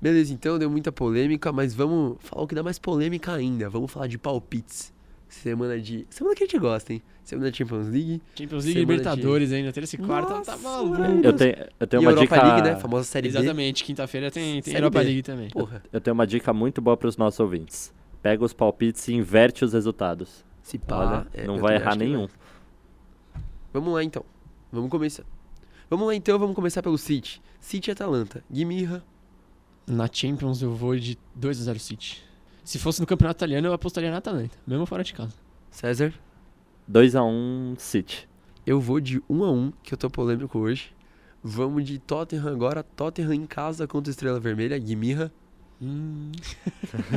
Beleza, 0.00 0.32
então 0.32 0.58
deu 0.58 0.70
muita 0.70 0.92
polêmica, 0.92 1.50
mas 1.50 1.74
vamos 1.74 2.18
falar 2.20 2.42
o 2.42 2.46
que 2.46 2.54
dá 2.54 2.62
mais 2.62 2.78
polêmica 2.78 3.32
ainda. 3.32 3.68
Vamos 3.68 3.90
falar 3.90 4.06
de 4.06 4.18
palpites. 4.18 4.93
Semana 5.42 5.78
de. 5.78 6.06
Semana 6.10 6.36
que 6.36 6.44
a 6.44 6.46
gente 6.46 6.58
gosta, 6.58 6.92
hein? 6.92 7.02
Semana 7.24 7.50
de 7.50 7.58
Champions 7.58 7.88
League. 7.88 8.22
Champions 8.38 8.64
League 8.64 8.78
Libertadores 8.78 9.48
de... 9.48 9.54
ainda, 9.56 9.72
terça 9.72 9.96
e 9.96 9.98
quarta, 9.98 10.40
tá 10.42 10.56
maluco. 10.56 11.02
Eu 11.22 11.32
tenho, 11.32 11.54
eu 11.80 11.86
tenho 11.86 12.02
uma 12.02 12.12
Europa 12.12 12.34
dica. 12.34 12.46
League, 12.46 12.62
né? 12.62 12.76
Famosa 12.76 13.04
série 13.04 13.28
Exatamente, 13.28 13.82
quinta-feira 13.82 14.30
tem, 14.30 14.62
tem 14.62 14.74
Europa 14.74 15.00
B. 15.00 15.04
League 15.04 15.22
também. 15.22 15.50
Porra. 15.50 15.82
Eu 15.92 16.00
tenho 16.00 16.14
uma 16.14 16.26
dica 16.26 16.52
muito 16.52 16.80
boa 16.80 16.96
para 16.96 17.08
os 17.08 17.16
nossos 17.16 17.40
ouvintes. 17.40 17.92
Pega 18.22 18.44
os 18.44 18.52
palpites 18.52 19.06
e 19.08 19.14
inverte 19.14 19.64
os 19.64 19.72
resultados. 19.72 20.44
Se 20.62 20.78
pá, 20.78 20.96
Olha, 20.96 21.26
é, 21.34 21.46
não 21.46 21.58
vai 21.58 21.74
errar 21.74 21.96
nenhum. 21.96 22.28
Vamos 23.72 23.92
lá 23.92 24.04
então. 24.04 24.24
Vamos 24.72 24.88
começar. 24.88 25.24
Vamos 25.90 26.06
lá 26.06 26.14
então, 26.14 26.38
vamos 26.38 26.54
começar 26.54 26.82
pelo 26.82 26.96
City. 26.96 27.42
City 27.60 27.90
e 27.90 27.92
Atalanta. 27.92 28.42
Guimirra. 28.50 29.04
Na 29.86 30.08
Champions 30.10 30.62
eu 30.62 30.72
vou 30.72 30.96
de 30.96 31.18
2 31.34 31.60
a 31.60 31.64
0 31.64 31.78
City. 31.78 32.24
Se 32.64 32.78
fosse 32.78 32.98
no 32.98 33.06
campeonato 33.06 33.38
italiano, 33.38 33.68
eu 33.68 33.74
apostaria 33.74 34.10
na 34.10 34.16
Atalanta, 34.16 34.56
mesmo 34.66 34.86
fora 34.86 35.04
de 35.04 35.12
casa. 35.12 35.34
César? 35.70 36.14
2x1 36.90 37.78
City. 37.78 38.26
Eu 38.66 38.80
vou 38.80 39.00
de 39.00 39.20
1x1, 39.22 39.72
que 39.82 39.92
eu 39.92 39.98
tô 39.98 40.08
polêmico 40.08 40.58
hoje. 40.58 40.94
Vamos 41.42 41.84
de 41.84 41.98
Tottenham 41.98 42.48
agora. 42.48 42.82
Tottenham 42.82 43.34
em 43.34 43.44
casa 43.44 43.86
contra 43.86 44.10
Estrela 44.10 44.40
Vermelha. 44.40 44.78
Guimirra. 44.78 45.30
Hum. 45.80 46.32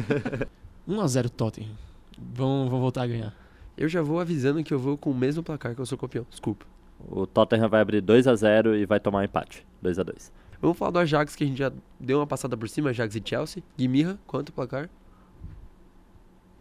1x0 0.86 1.30
Tottenham. 1.30 1.72
Vão, 2.18 2.68
vão 2.70 2.82
voltar 2.82 3.04
a 3.04 3.08
ganhar. 3.08 3.34
Eu 3.78 3.88
já 3.88 4.02
vou 4.02 4.20
avisando 4.20 4.62
que 4.66 4.74
eu 4.74 4.80
vou 4.80 4.98
com 4.98 5.12
o 5.12 5.16
mesmo 5.16 5.42
placar 5.42 5.74
que 5.74 5.80
eu 5.80 5.86
sou 5.86 5.98
campeão. 5.98 6.26
Desculpa. 6.30 6.66
O 7.08 7.26
Tottenham 7.26 7.70
vai 7.70 7.80
abrir 7.80 8.02
2x0 8.02 8.76
e 8.76 8.86
vai 8.86 9.00
tomar 9.00 9.20
um 9.20 9.24
empate. 9.24 9.66
2x2. 9.82 10.30
Vamos 10.62 10.78
falar 10.78 10.92
do 10.92 11.00
Ajax, 11.00 11.36
que 11.36 11.46
a 11.46 11.48
gente 11.48 11.60
já 11.60 11.72
deu 11.98 12.20
uma 12.20 12.28
passada 12.28 12.58
por 12.58 12.68
cima. 12.68 12.90
Ajax 12.90 13.16
e 13.16 13.22
Chelsea. 13.24 13.64
Guimirra, 13.78 14.20
quanto 14.28 14.52
placar? 14.52 14.90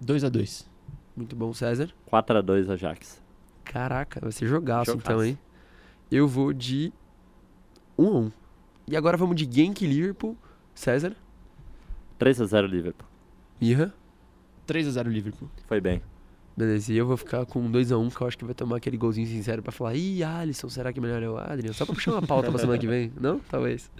2 0.01 0.25
a 0.25 0.29
2 0.29 0.69
Muito 1.17 1.35
bom, 1.37 1.53
César. 1.53 1.91
4 2.07 2.39
a 2.39 2.41
2 2.43 2.71
Ajax. 2.71 3.23
Caraca, 3.65 4.21
vai 4.21 4.33
ser 4.33 4.47
jogaço, 4.47 4.93
jogaço. 4.93 5.07
então, 5.07 5.25
hein? 5.25 5.39
Eu 6.11 6.29
vou 6.29 6.53
de 6.53 6.93
1 7.99 8.07
a 8.07 8.19
1 8.21 8.33
E 8.89 8.97
agora 8.97 9.17
vamos 9.17 9.37
de 9.37 9.45
Genk 9.51 9.87
Liverpool. 9.87 10.37
César. 10.75 11.17
3 12.19 12.41
a 12.41 12.45
0 12.47 12.67
Liverpool. 12.67 13.09
Mirra. 13.61 13.93
3 14.67 14.89
a 14.89 14.91
0 14.93 15.11
Liverpool. 15.11 15.49
Foi 15.67 15.81
bem. 15.81 16.03
Beleza, 16.57 16.91
e 16.93 16.97
eu 16.97 17.07
vou 17.07 17.17
ficar 17.19 17.45
com 17.45 17.71
2x1, 17.71 18.15
que 18.15 18.21
eu 18.23 18.27
acho 18.27 18.39
que 18.39 18.45
vai 18.45 18.55
tomar 18.55 18.77
aquele 18.79 18.97
golzinho 18.97 19.27
sincero 19.27 19.63
pra 19.63 19.71
falar, 19.71 19.95
ih, 19.95 20.23
Alisson, 20.25 20.71
será 20.71 20.91
que 20.91 20.99
melhor 20.99 21.23
é 21.23 21.29
o 21.29 21.37
Adrian? 21.37 21.75
Só 21.75 21.85
pra 21.85 21.95
puxar 21.95 22.13
uma 22.13 22.23
pauta 22.23 22.49
pra 22.51 22.59
semana 22.59 22.79
que 22.79 22.87
vem, 22.87 23.13
não? 23.21 23.39
Talvez. 23.41 23.91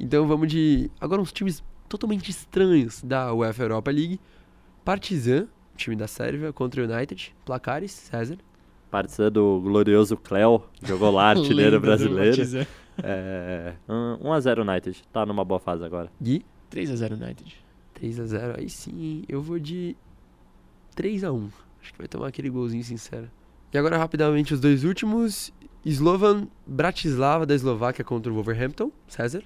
Então 0.00 0.26
vamos 0.26 0.48
de. 0.48 0.90
Agora 0.98 1.20
uns 1.20 1.32
times 1.32 1.62
totalmente 1.86 2.30
estranhos 2.30 3.02
da 3.02 3.32
UEFA 3.34 3.62
Europa 3.64 3.90
League. 3.90 4.18
Partizan, 4.88 5.46
time 5.76 5.94
da 5.94 6.08
Sérvia, 6.08 6.50
contra 6.50 6.80
o 6.80 6.90
United. 6.90 7.36
Placares, 7.44 7.92
César. 7.92 8.38
Partizan 8.90 9.30
do 9.30 9.60
glorioso 9.60 10.16
Cleo, 10.16 10.62
jogou 10.82 11.10
lá, 11.10 11.28
artilheiro 11.36 11.78
brasileiro. 11.78 12.66
É, 13.02 13.74
1x0 13.86 14.66
United, 14.66 15.02
tá 15.12 15.26
numa 15.26 15.44
boa 15.44 15.60
fase 15.60 15.84
agora. 15.84 16.10
Gui? 16.18 16.42
3x0 16.72 17.22
United. 17.22 17.54
3x0, 18.00 18.58
aí 18.60 18.70
sim, 18.70 19.24
eu 19.28 19.42
vou 19.42 19.58
de 19.58 19.94
3x1. 20.96 21.50
Acho 21.82 21.92
que 21.92 21.98
vai 21.98 22.08
tomar 22.08 22.28
aquele 22.28 22.48
golzinho 22.48 22.82
sincero. 22.82 23.30
E 23.70 23.76
agora, 23.76 23.98
rapidamente, 23.98 24.54
os 24.54 24.60
dois 24.60 24.84
últimos. 24.84 25.52
Slovan 25.84 26.48
Bratislava 26.66 27.44
da 27.44 27.54
Eslováquia 27.54 28.02
contra 28.02 28.32
o 28.32 28.34
Wolverhampton. 28.34 28.90
César? 29.06 29.44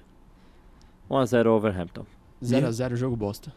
1x0 1.11 1.43
Wolverhampton. 1.47 2.05
0x0 2.41 2.95
jogo 2.95 3.17
bosta. 3.17 3.53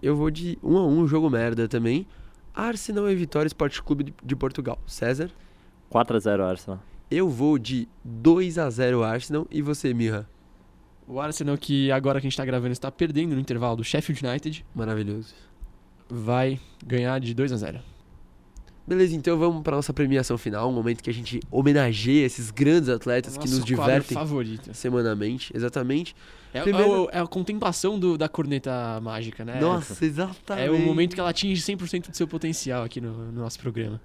Eu 0.00 0.16
vou 0.16 0.30
de 0.30 0.58
1 0.62 0.76
a 0.76 0.86
1 0.86 1.06
jogo 1.06 1.28
merda 1.28 1.68
também. 1.68 2.06
Arsenal 2.54 3.10
e 3.10 3.14
Vitória 3.14 3.46
Esporte 3.46 3.82
Clube 3.82 4.14
de 4.22 4.36
Portugal. 4.36 4.78
César? 4.86 5.30
4 5.88 6.16
a 6.16 6.20
0 6.20 6.44
Arsenal. 6.44 6.80
Eu 7.10 7.28
vou 7.28 7.58
de 7.58 7.88
2 8.04 8.58
a 8.58 8.70
0 8.70 9.02
Arsenal 9.02 9.46
e 9.50 9.60
você, 9.60 9.92
Mirra? 9.92 10.28
O 11.06 11.20
Arsenal 11.20 11.58
que 11.58 11.90
agora 11.90 12.20
que 12.20 12.26
a 12.26 12.30
gente 12.30 12.36
tá 12.36 12.44
gravando 12.44 12.72
está 12.72 12.90
perdendo 12.90 13.34
no 13.34 13.40
intervalo 13.40 13.76
do 13.76 13.84
Sheffield 13.84 14.24
United. 14.24 14.64
Maravilhoso. 14.74 15.34
Vai 16.08 16.60
ganhar 16.86 17.18
de 17.20 17.34
2 17.34 17.52
a 17.52 17.56
0. 17.56 17.80
Beleza, 18.86 19.14
então 19.14 19.38
vamos 19.38 19.62
para 19.62 19.76
nossa 19.76 19.92
premiação 19.92 20.36
final, 20.36 20.68
um 20.68 20.72
momento 20.72 21.02
que 21.02 21.10
a 21.10 21.14
gente 21.14 21.40
homenageia 21.50 22.26
esses 22.26 22.50
grandes 22.50 22.88
atletas 22.88 23.36
que 23.36 23.48
nos 23.48 23.64
divertem 23.64 24.16
favorito. 24.16 24.74
semanalmente, 24.74 25.52
exatamente. 25.56 26.16
É, 26.52 26.58
é 26.58 26.62
Primeiro... 26.62 27.08
é, 27.12 27.18
é, 27.18 27.20
a 27.20 27.26
contemplação 27.26 27.98
do, 27.98 28.18
da 28.18 28.28
corneta 28.28 29.00
mágica, 29.00 29.44
né? 29.44 29.60
Nossa, 29.60 30.04
exatamente. 30.04 30.66
É 30.66 30.70
o 30.70 30.78
momento 30.80 31.14
que 31.14 31.20
ela 31.20 31.30
atinge 31.30 31.62
100% 31.62 32.10
do 32.10 32.16
seu 32.16 32.26
potencial 32.26 32.82
aqui 32.82 33.00
no, 33.00 33.12
no, 33.12 33.40
nosso 33.40 33.58
programa. 33.60 34.00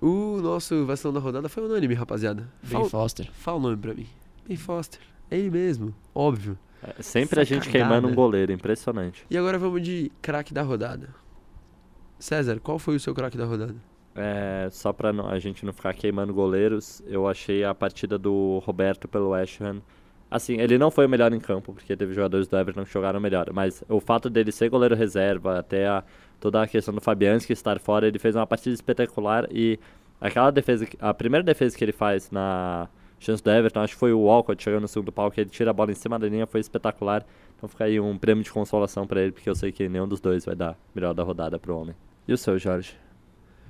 O 0.00 0.40
nosso 0.40 0.86
vacilão 0.86 1.12
da 1.12 1.20
rodada 1.20 1.48
foi 1.48 1.64
unânime, 1.64 1.94
rapaziada. 1.94 2.48
Ben 2.62 2.88
Foster. 2.88 3.28
Fala 3.32 3.58
o 3.58 3.60
nome 3.60 3.76
pra 3.76 3.92
mim. 3.92 4.06
Ben 4.46 4.56
Foster. 4.56 5.00
É 5.30 5.36
ele 5.36 5.50
mesmo, 5.50 5.94
óbvio. 6.14 6.56
É, 6.82 7.02
sempre 7.02 7.40
Essa 7.40 7.54
a 7.54 7.56
gente 7.56 7.66
cagada. 7.66 7.90
queimando 7.90 8.08
um 8.08 8.14
goleiro, 8.14 8.52
impressionante. 8.52 9.24
E 9.28 9.36
agora 9.36 9.58
vamos 9.58 9.82
de 9.82 10.10
craque 10.20 10.54
da 10.54 10.62
rodada. 10.62 11.08
César, 12.18 12.60
qual 12.60 12.78
foi 12.78 12.96
o 12.96 13.00
seu 13.00 13.14
craque 13.14 13.36
da 13.36 13.44
rodada? 13.44 13.74
É, 14.14 14.68
só 14.70 14.94
não- 15.12 15.28
a 15.28 15.38
gente 15.38 15.64
não 15.64 15.72
ficar 15.72 15.94
queimando 15.94 16.34
goleiros, 16.34 17.02
eu 17.06 17.26
achei 17.26 17.64
a 17.64 17.74
partida 17.74 18.18
do 18.18 18.62
Roberto 18.64 19.08
pelo 19.08 19.30
West 19.30 19.60
Ham. 19.60 19.80
Assim, 20.30 20.60
ele 20.60 20.78
não 20.78 20.90
foi 20.90 21.06
o 21.06 21.08
melhor 21.08 21.32
em 21.32 21.40
campo, 21.40 21.74
porque 21.74 21.94
teve 21.96 22.14
jogadores 22.14 22.48
do 22.48 22.56
Everton 22.56 22.84
que 22.84 22.92
jogaram 22.92 23.20
melhor. 23.20 23.50
Mas 23.52 23.84
o 23.88 24.00
fato 24.00 24.30
dele 24.30 24.50
ser 24.50 24.70
goleiro 24.70 24.94
reserva, 24.94 25.58
até 25.58 25.86
a, 25.86 26.02
toda 26.40 26.62
a 26.62 26.66
questão 26.66 26.94
do 26.94 27.00
Fabianski 27.02 27.52
estar 27.52 27.78
fora, 27.78 28.06
ele 28.06 28.18
fez 28.18 28.34
uma 28.34 28.46
partida 28.46 28.74
espetacular. 28.74 29.46
E 29.50 29.78
aquela 30.20 30.50
defesa, 30.50 30.86
a 31.00 31.12
primeira 31.12 31.44
defesa 31.44 31.76
que 31.76 31.84
ele 31.84 31.92
faz 31.92 32.30
na 32.30 32.88
chance 33.20 33.42
do 33.42 33.50
Everton, 33.50 33.80
acho 33.80 33.92
que 33.94 34.00
foi 34.00 34.12
o 34.12 34.20
Walcott 34.20 34.62
chegando 34.62 34.82
no 34.82 34.88
segundo 34.88 35.12
pau, 35.12 35.30
que 35.30 35.40
ele 35.40 35.50
tira 35.50 35.70
a 35.70 35.74
bola 35.74 35.92
em 35.92 35.94
cima 35.94 36.18
da 36.18 36.26
linha, 36.26 36.46
foi 36.46 36.60
espetacular. 36.60 37.24
Então 37.56 37.68
fica 37.68 37.84
aí 37.84 38.00
um 38.00 38.16
prêmio 38.16 38.42
de 38.42 38.50
consolação 38.50 39.06
pra 39.06 39.20
ele, 39.20 39.32
porque 39.32 39.48
eu 39.48 39.54
sei 39.54 39.70
que 39.70 39.86
nenhum 39.88 40.08
dos 40.08 40.20
dois 40.20 40.44
vai 40.46 40.56
dar 40.56 40.78
melhor 40.94 41.12
da 41.12 41.22
rodada 41.22 41.58
pro 41.58 41.76
homem. 41.76 41.94
E 42.26 42.32
o 42.32 42.38
seu, 42.38 42.58
Jorge? 42.58 42.96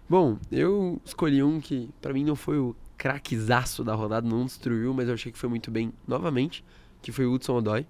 Bom, 0.09 0.39
eu 0.51 1.01
escolhi 1.05 1.43
um 1.43 1.61
que 1.61 1.89
pra 2.01 2.13
mim 2.13 2.25
não 2.25 2.37
foi 2.37 2.59
o 2.59 2.77
craquezaço 2.99 3.83
da 3.83 3.95
rodada, 3.95 4.29
não 4.29 4.45
destruiu, 4.45 4.93
mas 4.93 5.09
eu 5.09 5.15
achei 5.15 5.33
que 5.33 5.39
foi 5.39 5.49
muito 5.49 5.71
bem 5.71 5.93
novamente, 6.07 6.65
que 7.01 7.11
foi 7.11 7.27
o 7.27 7.33
Hudson 7.33 7.57
Odoi. 7.57 7.87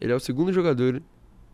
Ele 0.00 0.12
é 0.12 0.14
o 0.14 0.20
segundo 0.20 0.52
jogador 0.52 1.02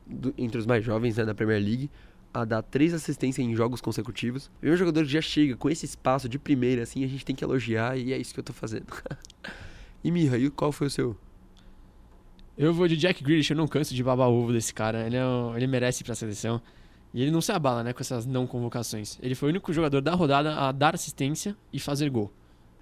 do- 0.07 0.35
entre 0.39 0.59
os 0.59 0.67
mais 0.67 0.85
jovens 0.85 1.17
né, 1.17 1.25
da 1.25 1.35
Premier 1.35 1.63
League 1.63 1.91
a 2.33 2.45
dar 2.45 2.63
três 2.63 2.95
assistências 2.95 3.47
em 3.47 3.55
jogos 3.55 3.81
consecutivos. 3.81 4.51
E 4.63 4.71
um 4.71 4.77
jogador 4.77 5.05
que 5.05 5.11
já 5.13 5.21
chega 5.21 5.57
com 5.57 5.69
esse 5.69 5.85
espaço 5.85 6.29
de 6.29 6.39
primeira, 6.39 6.83
assim, 6.83 7.05
a 7.05 7.09
gente 7.09 7.25
tem 7.25 7.37
que 7.37 7.45
elogiar 7.45 7.97
e 7.99 8.13
é 8.13 8.19
isso 8.19 8.33
que 8.33 8.41
eu 8.41 8.45
tô 8.45 8.53
fazendo. 8.53 8.87
e 10.03 10.09
e 10.11 10.51
qual 10.51 10.73
foi 10.73 10.87
o 10.87 10.91
seu? 10.91 11.17
Eu 12.57 12.73
vou 12.73 12.87
de 12.87 12.97
Jack 12.97 13.23
Grealish, 13.25 13.51
eu 13.51 13.57
não 13.57 13.67
canso 13.67 13.95
de 13.95 14.03
babar 14.03 14.29
ovo 14.29 14.53
desse 14.53 14.73
cara. 14.73 15.07
Ele, 15.07 15.17
é 15.17 15.25
um- 15.27 15.57
ele 15.57 15.67
merece 15.67 16.03
ir 16.03 16.05
pra 16.05 16.15
seleção. 16.15 16.61
E 17.15 17.21
ele 17.23 17.31
não 17.31 17.41
se 17.43 17.53
abala, 17.53 17.83
né, 17.83 17.93
com 17.93 18.01
essas 18.01 18.25
não 18.25 18.47
convocações. 18.47 19.19
Ele 19.23 19.35
foi 19.35 19.49
o 19.49 19.51
único 19.51 19.73
jogador 19.73 20.01
da 20.01 20.15
rodada 20.15 20.55
a 20.57 20.73
dar 20.73 20.95
assistência 20.95 21.55
e 21.73 21.79
fazer 21.79 22.09
gol. 22.11 22.31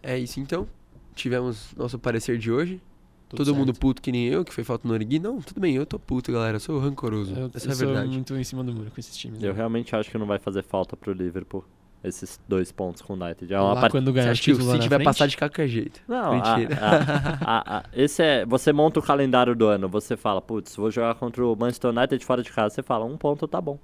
É 0.03 0.17
isso 0.19 0.39
então. 0.41 0.67
Tivemos 1.15 1.75
nosso 1.77 1.99
parecer 1.99 2.39
de 2.39 2.51
hoje. 2.51 2.81
Tudo 3.29 3.39
Todo 3.39 3.47
certo. 3.47 3.59
mundo 3.59 3.75
puto 3.75 4.03
que 4.03 4.11
nem 4.11 4.27
eu, 4.27 4.45
que 4.45 4.53
foi 4.53 4.65
falta 4.65 4.87
no 4.89 4.95
Origui. 4.95 5.19
Não, 5.21 5.41
tudo 5.41 5.61
bem, 5.61 5.75
eu 5.77 5.87
tô 5.87 5.99
puto, 5.99 6.33
galera. 6.33 6.57
Eu 6.57 6.61
sou 6.61 6.79
rancoroso. 6.81 7.33
Eu, 7.35 7.51
Essa 7.55 7.67
eu 7.67 7.71
é 7.71 7.73
a 7.73 7.77
sou 7.77 7.87
verdade. 7.89 8.09
muito 8.11 8.35
em 8.35 8.43
cima 8.45 8.65
do 8.65 8.73
muro 8.73 8.91
com 8.91 8.99
esses 8.99 9.17
times. 9.17 9.43
Eu 9.43 9.51
né? 9.53 9.57
realmente 9.57 9.95
acho 9.95 10.11
que 10.11 10.19
não 10.19 10.27
vai 10.27 10.39
fazer 10.39 10.63
falta 10.65 10.97
pro 10.97 11.13
Liverpool 11.13 11.65
esses 12.03 12.41
dois 12.49 12.73
pontos 12.73 13.03
com 13.03 13.13
o 13.13 13.17
United. 13.23 13.53
É 13.53 13.57
Lá 13.59 13.65
uma 13.67 13.75
partida. 13.75 13.91
quando 13.91 14.07
Você 14.07 14.13
ganhar 14.15 14.29
o 14.29 14.31
acha 14.33 14.43
que 14.43 14.53
o 14.53 14.65
lá 14.65 14.73
City 14.75 14.89
vai 14.89 14.99
frente, 14.99 15.05
passar 15.05 15.27
de 15.29 15.37
qualquer 15.37 15.69
jeito? 15.69 16.01
Não, 16.09 16.33
a- 16.43 16.57
Mentira. 16.57 16.79
a- 16.81 17.45
a- 17.45 17.79
a- 17.79 17.85
esse 17.93 18.23
é. 18.23 18.45
Você 18.47 18.73
monta 18.73 18.99
o 18.99 19.03
calendário 19.03 19.55
do 19.55 19.67
ano, 19.67 19.89
você 19.89 20.17
fala, 20.17 20.41
putz, 20.41 20.75
vou 20.75 20.91
jogar 20.91 21.15
contra 21.17 21.45
o 21.47 21.55
Manchester 21.55 21.91
United 21.97 22.25
fora 22.25 22.43
de 22.43 22.51
casa. 22.51 22.75
Você 22.77 22.83
fala, 22.83 23.05
um 23.05 23.17
ponto 23.17 23.47
tá 23.47 23.61
bom. 23.61 23.79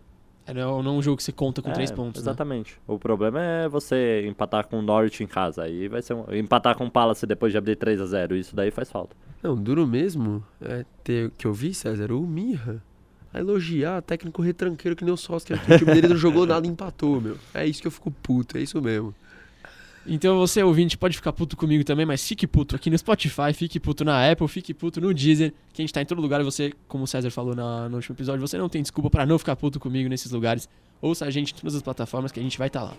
É, 0.46 0.54
não, 0.54 0.82
não 0.82 0.94
é 0.94 0.98
um 0.98 1.02
jogo 1.02 1.16
que 1.16 1.22
você 1.24 1.32
conta 1.32 1.60
com 1.60 1.70
É, 1.70 1.72
três 1.72 1.90
pontos, 1.90 2.22
né? 2.22 2.30
Exatamente. 2.30 2.78
O 2.86 2.98
problema 2.98 3.42
é 3.42 3.68
você 3.68 4.24
empatar 4.26 4.66
com 4.68 4.78
o 4.78 4.82
Norwich 4.82 5.22
em 5.22 5.26
casa. 5.26 5.62
Aí 5.64 5.88
vai 5.88 6.00
ser 6.02 6.14
um, 6.14 6.24
empatar 6.32 6.76
com 6.76 6.86
o 6.86 6.90
Palace 6.90 7.26
depois 7.26 7.52
de 7.52 7.58
abrir 7.58 7.76
3 7.76 8.00
a 8.00 8.06
0 8.06 8.36
Isso 8.36 8.54
daí 8.54 8.70
faz 8.70 8.90
falta. 8.90 9.16
Não, 9.42 9.56
duro 9.56 9.86
mesmo 9.86 10.42
é 10.60 10.84
ter 11.02 11.30
que 11.36 11.46
eu 11.46 11.52
vi, 11.52 11.74
César, 11.74 12.12
o 12.12 12.26
Mirra. 12.26 12.82
A 13.34 13.40
elogiar 13.40 14.00
técnico 14.02 14.40
retranqueiro 14.40 14.96
que 14.96 15.04
nem 15.04 15.12
o 15.12 15.16
que 15.16 15.52
O 15.52 15.78
time 15.78 15.92
dele 15.92 16.08
não 16.08 16.16
jogou 16.16 16.46
nada 16.46 16.66
e 16.66 16.70
empatou, 16.70 17.20
meu. 17.20 17.36
É 17.52 17.66
isso 17.66 17.82
que 17.82 17.86
eu 17.86 17.90
fico 17.90 18.10
puto, 18.10 18.56
é 18.56 18.62
isso 18.62 18.80
mesmo. 18.80 19.14
Então 20.08 20.38
você, 20.38 20.62
ouvinte, 20.62 20.96
pode 20.96 21.16
ficar 21.16 21.32
puto 21.32 21.56
comigo 21.56 21.82
também, 21.82 22.06
mas 22.06 22.26
fique 22.26 22.46
puto 22.46 22.76
aqui 22.76 22.88
no 22.88 22.96
Spotify, 22.96 23.52
fique 23.52 23.80
puto 23.80 24.04
na 24.04 24.30
Apple, 24.30 24.46
fique 24.46 24.72
puto 24.72 25.00
no 25.00 25.12
Deezer, 25.12 25.52
que 25.72 25.80
a 25.80 25.84
gente 25.84 25.92
tá 25.92 26.00
em 26.00 26.06
todo 26.06 26.20
lugar 26.20 26.40
e 26.40 26.44
você, 26.44 26.72
como 26.86 27.04
o 27.04 27.06
César 27.06 27.30
falou 27.30 27.54
na- 27.56 27.88
no 27.88 27.96
último 27.96 28.14
episódio, 28.14 28.40
você 28.40 28.56
não 28.56 28.68
tem 28.68 28.82
desculpa 28.82 29.10
pra 29.10 29.26
não 29.26 29.38
ficar 29.38 29.56
puto 29.56 29.80
comigo 29.80 30.08
nesses 30.08 30.30
lugares. 30.30 30.68
Ouça 31.02 31.24
a 31.24 31.30
gente 31.30 31.52
em 31.52 31.56
todas 31.56 31.74
as 31.74 31.82
plataformas 31.82 32.30
que 32.30 32.38
a 32.38 32.42
gente 32.42 32.56
vai 32.56 32.68
estar 32.68 32.82
lá. 32.84 32.94